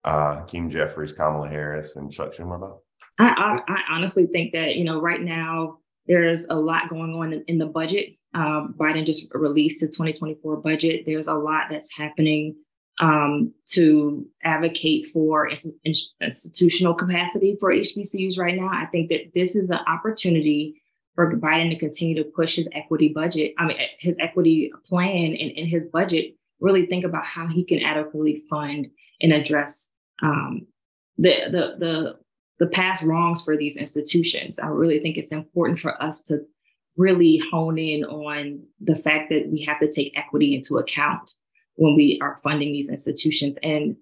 uh, 0.03 0.36
Hakeem 0.36 0.70
Jeffries, 0.70 1.13
Kamala 1.13 1.48
Harris, 1.48 1.96
and 1.96 2.12
Chuck 2.12 2.34
Schumer 2.34 2.55
about? 2.55 2.79
I, 3.20 3.27
I, 3.67 3.74
I, 3.74 3.96
honestly 3.96 4.25
think 4.25 4.53
that 4.53 4.75
you 4.75 4.84
know 4.84 5.00
right 5.00 5.22
now 5.22 5.77
there's 6.08 6.46
a 6.50 6.55
lot 6.55 6.89
going 6.89 7.13
on 7.13 7.34
in, 7.34 7.43
in 7.48 7.58
the 7.58 7.67
budget. 7.67 8.15
Um, 8.34 8.74
Biden 8.77 9.05
just 9.05 9.27
released 9.34 9.81
the 9.81 9.88
2024 9.88 10.58
budget. 10.58 11.03
There's 11.05 11.27
a 11.27 11.34
lot 11.34 11.65
that's 11.70 11.96
happening 11.96 12.55
um, 13.00 13.53
to 13.70 14.25
advocate 14.43 15.08
for 15.08 15.50
institutional 15.86 16.93
capacity 16.93 17.58
for 17.60 17.72
HBCUs 17.72 18.38
right 18.38 18.55
now. 18.55 18.70
I 18.72 18.86
think 18.86 19.10
that 19.10 19.31
this 19.36 19.55
is 19.55 19.70
an 19.70 19.79
opportunity 19.88 20.81
for 21.15 21.36
Biden 21.36 21.70
to 21.72 21.75
continue 21.75 22.15
to 22.15 22.29
push 22.29 22.56
his 22.56 22.69
equity 22.73 23.10
budget. 23.13 23.54
I 23.58 23.65
mean, 23.65 23.78
his 23.99 24.17
equity 24.19 24.71
plan 24.86 25.28
and 25.28 25.52
in 25.52 25.67
his 25.67 25.86
budget. 25.86 26.36
Really 26.60 26.86
think 26.86 27.04
about 27.04 27.25
how 27.25 27.47
he 27.47 27.63
can 27.63 27.82
adequately 27.82 28.43
fund 28.47 28.88
and 29.19 29.34
address 29.34 29.89
um, 30.21 30.67
the, 31.17 31.36
the, 31.51 31.75
the, 31.77 32.15
the 32.60 32.67
past 32.67 33.03
wrongs 33.03 33.41
for 33.41 33.57
these 33.57 33.77
institutions. 33.77 34.60
I 34.60 34.67
really 34.67 34.99
think 34.99 35.17
it's 35.17 35.31
important 35.31 35.79
for 35.79 36.01
us 36.01 36.21
to 36.23 36.41
really 36.97 37.41
hone 37.51 37.77
in 37.77 38.03
on 38.05 38.63
the 38.79 38.95
fact 38.95 39.29
that 39.29 39.49
we 39.49 39.63
have 39.63 39.79
to 39.79 39.91
take 39.91 40.17
equity 40.17 40.55
into 40.55 40.77
account 40.77 41.36
when 41.75 41.95
we 41.95 42.19
are 42.21 42.39
funding 42.43 42.71
these 42.71 42.89
institutions 42.89 43.57
and 43.63 43.95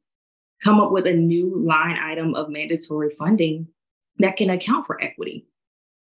come 0.64 0.82
up 0.82 0.92
with 0.92 1.08
a 1.08 1.14
new 1.14 1.64
line 1.66 1.98
item 1.98 2.36
of 2.36 2.50
mandatory 2.50 3.12
funding 3.18 3.68
that 4.18 4.36
can 4.36 4.50
account 4.50 4.86
for 4.86 5.02
equity 5.02 5.46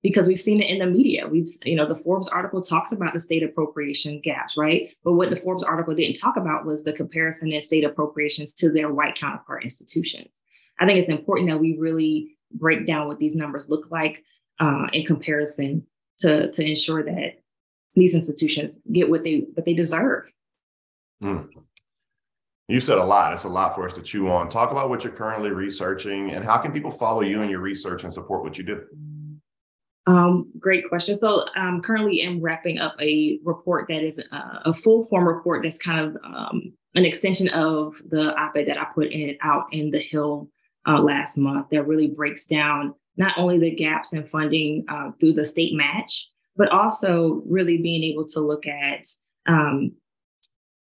because 0.02 0.26
we've 0.26 0.40
seen 0.40 0.60
it 0.60 0.68
in 0.68 0.78
the 0.78 0.86
media. 0.86 1.28
We've, 1.28 1.46
you 1.64 1.76
know, 1.76 1.86
the 1.86 1.94
Forbes 1.94 2.28
article 2.28 2.60
talks 2.60 2.92
about 2.92 3.14
the 3.14 3.20
state 3.20 3.42
appropriation 3.42 4.20
gaps, 4.20 4.56
right? 4.56 4.92
But 5.04 5.12
what 5.12 5.30
the 5.30 5.36
Forbes 5.36 5.62
article 5.62 5.94
didn't 5.94 6.16
talk 6.16 6.36
about 6.36 6.66
was 6.66 6.82
the 6.82 6.92
comparison 6.92 7.52
in 7.52 7.60
state 7.60 7.84
appropriations 7.84 8.52
to 8.54 8.70
their 8.70 8.92
white 8.92 9.14
counterpart 9.14 9.62
institutions. 9.62 10.30
I 10.80 10.86
think 10.86 10.98
it's 10.98 11.08
important 11.08 11.48
that 11.50 11.60
we 11.60 11.76
really 11.78 12.36
break 12.52 12.84
down 12.84 13.06
what 13.06 13.18
these 13.18 13.36
numbers 13.36 13.68
look 13.68 13.90
like 13.90 14.24
uh, 14.58 14.86
in 14.92 15.04
comparison 15.04 15.86
to 16.18 16.50
to 16.50 16.64
ensure 16.64 17.02
that 17.04 17.40
these 17.94 18.14
institutions 18.14 18.78
get 18.90 19.08
what 19.08 19.22
they 19.22 19.46
what 19.54 19.64
they 19.64 19.74
deserve. 19.74 20.24
Mm. 21.22 21.48
You 22.68 22.80
said 22.80 22.98
a 22.98 23.04
lot. 23.04 23.32
It's 23.32 23.44
a 23.44 23.48
lot 23.48 23.74
for 23.74 23.84
us 23.86 23.94
to 23.94 24.02
chew 24.02 24.30
on. 24.30 24.48
Talk 24.48 24.70
about 24.70 24.88
what 24.88 25.04
you're 25.04 25.12
currently 25.12 25.50
researching 25.50 26.30
and 26.30 26.44
how 26.44 26.58
can 26.58 26.72
people 26.72 26.90
follow 26.90 27.20
you 27.20 27.42
in 27.42 27.50
your 27.50 27.60
research 27.60 28.04
and 28.04 28.12
support 28.12 28.42
what 28.42 28.56
you 28.56 28.64
do. 28.64 28.82
Um, 30.06 30.50
great 30.58 30.88
question. 30.88 31.14
So 31.14 31.46
um, 31.56 31.80
currently 31.80 32.22
I'm 32.22 32.40
wrapping 32.40 32.78
up 32.78 32.96
a 33.00 33.38
report 33.44 33.86
that 33.88 34.02
is 34.02 34.20
uh, 34.32 34.58
a 34.64 34.74
full 34.74 35.06
form 35.06 35.26
report 35.26 35.62
that's 35.62 35.78
kind 35.78 36.00
of 36.00 36.16
um, 36.24 36.72
an 36.94 37.04
extension 37.04 37.48
of 37.50 37.96
the 38.10 38.34
op-ed 38.34 38.66
that 38.66 38.78
I 38.78 38.86
put 38.94 39.12
in 39.12 39.36
out 39.42 39.66
in 39.70 39.90
the 39.90 40.00
Hill 40.00 40.48
uh, 40.88 41.00
last 41.00 41.38
month 41.38 41.68
that 41.70 41.86
really 41.86 42.08
breaks 42.08 42.46
down 42.46 42.94
not 43.16 43.36
only 43.38 43.58
the 43.58 43.70
gaps 43.70 44.12
in 44.12 44.24
funding 44.26 44.84
uh, 44.88 45.12
through 45.20 45.34
the 45.34 45.44
state 45.44 45.74
match, 45.74 46.28
but 46.56 46.68
also 46.70 47.42
really 47.46 47.78
being 47.78 48.02
able 48.02 48.26
to 48.26 48.40
look 48.40 48.66
at 48.66 49.06
um, 49.46 49.92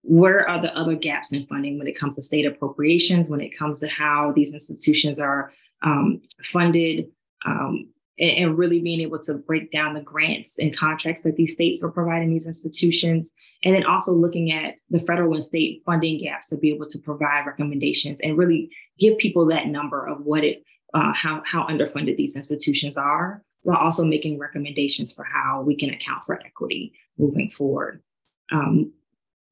where 0.03 0.47
are 0.47 0.61
the 0.61 0.75
other 0.77 0.95
gaps 0.95 1.33
in 1.33 1.45
funding 1.47 1.77
when 1.77 1.87
it 1.87 1.97
comes 1.97 2.15
to 2.15 2.21
state 2.21 2.45
appropriations, 2.45 3.29
when 3.29 3.41
it 3.41 3.57
comes 3.57 3.79
to 3.79 3.87
how 3.87 4.31
these 4.35 4.53
institutions 4.53 5.19
are 5.19 5.51
um, 5.81 6.21
funded, 6.43 7.07
and, 8.19 8.31
and 8.31 8.57
really 8.57 8.79
being 8.79 9.01
able 9.01 9.19
to 9.19 9.35
break 9.35 9.71
down 9.71 9.93
the 9.93 10.01
grants 10.01 10.59
and 10.59 10.75
contracts 10.75 11.23
that 11.23 11.35
these 11.35 11.53
states 11.53 11.81
are 11.83 11.89
providing 11.89 12.29
these 12.29 12.47
institutions. 12.47 13.31
And 13.63 13.75
then 13.75 13.85
also 13.85 14.13
looking 14.13 14.51
at 14.51 14.75
the 14.89 14.99
federal 14.99 15.33
and 15.33 15.43
state 15.43 15.81
funding 15.85 16.21
gaps 16.21 16.47
to 16.47 16.57
be 16.57 16.71
able 16.73 16.87
to 16.87 16.99
provide 16.99 17.45
recommendations 17.45 18.19
and 18.21 18.37
really 18.37 18.69
give 18.99 19.17
people 19.17 19.45
that 19.47 19.67
number 19.67 20.05
of 20.05 20.21
what 20.21 20.43
it, 20.43 20.63
uh, 20.93 21.13
how, 21.13 21.41
how 21.45 21.65
underfunded 21.67 22.17
these 22.17 22.35
institutions 22.35 22.97
are, 22.97 23.43
while 23.63 23.77
also 23.77 24.05
making 24.05 24.39
recommendations 24.39 25.11
for 25.11 25.23
how 25.25 25.61
we 25.61 25.75
can 25.75 25.89
account 25.89 26.23
for 26.25 26.39
equity 26.45 26.93
moving 27.17 27.49
forward. 27.49 28.01
Um, 28.51 28.93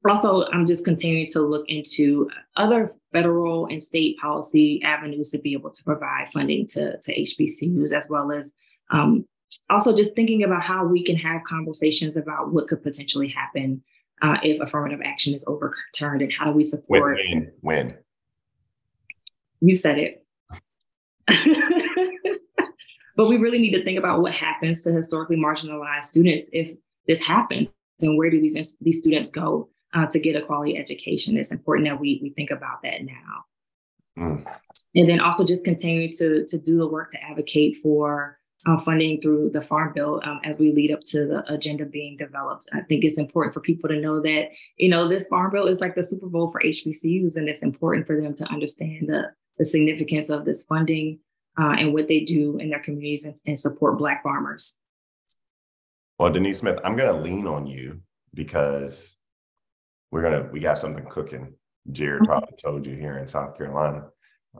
also, 0.06 0.44
I'm 0.52 0.66
just 0.66 0.84
continuing 0.84 1.26
to 1.30 1.40
look 1.42 1.64
into 1.68 2.30
other 2.56 2.90
federal 3.12 3.66
and 3.66 3.82
state 3.82 4.16
policy 4.18 4.80
avenues 4.84 5.30
to 5.30 5.38
be 5.38 5.54
able 5.54 5.70
to 5.70 5.84
provide 5.84 6.28
funding 6.32 6.66
to, 6.68 6.98
to 6.98 7.20
HBCUs, 7.20 7.92
as 7.92 8.08
well 8.08 8.30
as 8.30 8.54
um, 8.90 9.26
also 9.70 9.94
just 9.94 10.14
thinking 10.14 10.44
about 10.44 10.62
how 10.62 10.84
we 10.84 11.02
can 11.02 11.16
have 11.16 11.42
conversations 11.44 12.16
about 12.16 12.52
what 12.52 12.68
could 12.68 12.82
potentially 12.82 13.28
happen 13.28 13.82
uh, 14.22 14.36
if 14.42 14.60
affirmative 14.60 15.00
action 15.04 15.34
is 15.34 15.44
overturned 15.46 16.22
and 16.22 16.32
how 16.32 16.44
do 16.44 16.52
we 16.52 16.62
support. 16.62 17.18
When? 17.18 17.52
When? 17.60 17.98
You 19.60 19.74
said 19.74 19.98
it. 19.98 20.24
but 23.16 23.28
we 23.28 23.36
really 23.36 23.60
need 23.60 23.72
to 23.72 23.84
think 23.84 23.98
about 23.98 24.22
what 24.22 24.32
happens 24.32 24.80
to 24.82 24.92
historically 24.92 25.36
marginalized 25.36 26.04
students 26.04 26.48
if 26.52 26.76
this 27.06 27.20
happens 27.20 27.68
and 28.00 28.16
where 28.16 28.30
do 28.30 28.40
these, 28.40 28.74
these 28.80 28.98
students 28.98 29.30
go 29.30 29.68
uh, 29.94 30.06
to 30.06 30.18
get 30.18 30.36
a 30.36 30.42
quality 30.42 30.76
education. 30.76 31.36
It's 31.36 31.52
important 31.52 31.88
that 31.88 32.00
we 32.00 32.18
we 32.22 32.30
think 32.30 32.50
about 32.50 32.82
that 32.82 33.04
now. 33.04 33.44
Mm. 34.18 34.56
And 34.94 35.08
then 35.08 35.20
also 35.20 35.44
just 35.44 35.64
continue 35.64 36.10
to 36.12 36.44
to 36.46 36.58
do 36.58 36.78
the 36.78 36.86
work 36.86 37.10
to 37.10 37.22
advocate 37.22 37.76
for 37.82 38.38
uh, 38.66 38.78
funding 38.80 39.20
through 39.20 39.50
the 39.50 39.60
Farm 39.60 39.92
Bill 39.94 40.20
um, 40.24 40.40
as 40.44 40.58
we 40.58 40.72
lead 40.72 40.90
up 40.90 41.00
to 41.06 41.26
the 41.26 41.52
agenda 41.52 41.84
being 41.84 42.16
developed. 42.16 42.68
I 42.72 42.80
think 42.80 43.04
it's 43.04 43.18
important 43.18 43.54
for 43.54 43.60
people 43.60 43.88
to 43.88 44.00
know 44.00 44.20
that 44.20 44.48
you 44.76 44.88
know 44.88 45.08
this 45.08 45.28
Farm 45.28 45.52
Bill 45.52 45.66
is 45.66 45.80
like 45.80 45.94
the 45.94 46.04
Super 46.04 46.26
Bowl 46.26 46.50
for 46.50 46.60
HBCUs, 46.60 47.36
and 47.36 47.48
it's 47.48 47.62
important 47.62 48.06
for 48.06 48.20
them 48.20 48.34
to 48.34 48.44
understand 48.46 49.08
the 49.08 49.30
the 49.58 49.64
significance 49.64 50.30
of 50.30 50.44
this 50.44 50.64
funding 50.64 51.18
uh, 51.58 51.74
and 51.78 51.92
what 51.92 52.08
they 52.08 52.20
do 52.20 52.58
in 52.58 52.70
their 52.70 52.80
communities 52.80 53.24
and, 53.24 53.34
and 53.46 53.58
support 53.58 53.98
Black 53.98 54.22
farmers. 54.22 54.78
Well, 56.18 56.32
Denise 56.32 56.58
Smith, 56.58 56.78
I'm 56.84 56.96
going 56.96 57.12
to 57.12 57.20
lean 57.20 57.46
on 57.46 57.66
you 57.66 58.00
because 58.34 59.16
we're 60.10 60.22
gonna 60.22 60.48
we 60.52 60.60
got 60.60 60.78
something 60.78 61.04
cooking. 61.06 61.54
Jarrod 61.90 62.24
probably 62.24 62.56
told 62.62 62.86
you 62.86 62.94
here 62.94 63.18
in 63.18 63.26
South 63.26 63.56
Carolina. 63.56 64.04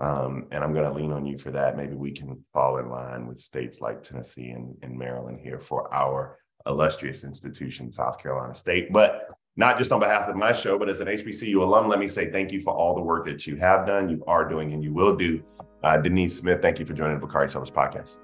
Um, 0.01 0.47
and 0.53 0.63
I'm 0.63 0.73
going 0.73 0.85
to 0.85 0.93
lean 0.93 1.13
on 1.13 1.27
you 1.27 1.39
for 1.39 1.51
that. 1.51 1.77
Maybe 1.77 1.95
we 1.95 2.13
can 2.13 2.45
fall 2.53 2.79
in 2.79 2.89
line 2.89 3.27
with 3.27 3.41
states 3.41 3.81
like 3.81 4.03
Tennessee 4.03 4.51
and, 4.51 4.77
and 4.83 4.97
Maryland 4.97 5.41
here 5.43 5.59
for 5.59 5.93
our 5.93 6.39
illustrious 6.67 7.25
institution, 7.25 7.91
South 7.91 8.21
Carolina 8.21 8.55
State. 8.55 8.93
But 8.93 9.29
not 9.57 9.77
just 9.77 9.91
on 9.91 9.99
behalf 9.99 10.29
of 10.29 10.37
my 10.37 10.53
show, 10.53 10.79
but 10.79 10.89
as 10.89 11.01
an 11.01 11.09
HBCU 11.09 11.57
alum, 11.57 11.89
let 11.89 11.99
me 11.99 12.07
say 12.07 12.31
thank 12.31 12.53
you 12.53 12.61
for 12.61 12.73
all 12.73 12.95
the 12.95 13.01
work 13.01 13.25
that 13.27 13.47
you 13.47 13.57
have 13.57 13.87
done, 13.87 14.09
you 14.09 14.23
are 14.27 14.49
doing, 14.49 14.73
and 14.73 14.85
you 14.85 14.93
will 14.93 15.17
do 15.17 15.43
Uh, 15.83 15.97
Denise 15.97 16.37
Smith, 16.37 16.61
thank 16.61 16.81
you 16.81 16.85
for 16.85 16.93
joining 16.93 17.21
the 17.21 17.27
Bakari 17.27 17.49
Sellers 17.49 17.71
podcast. 17.71 18.19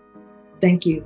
Thank 0.60 0.86
you. 0.86 1.04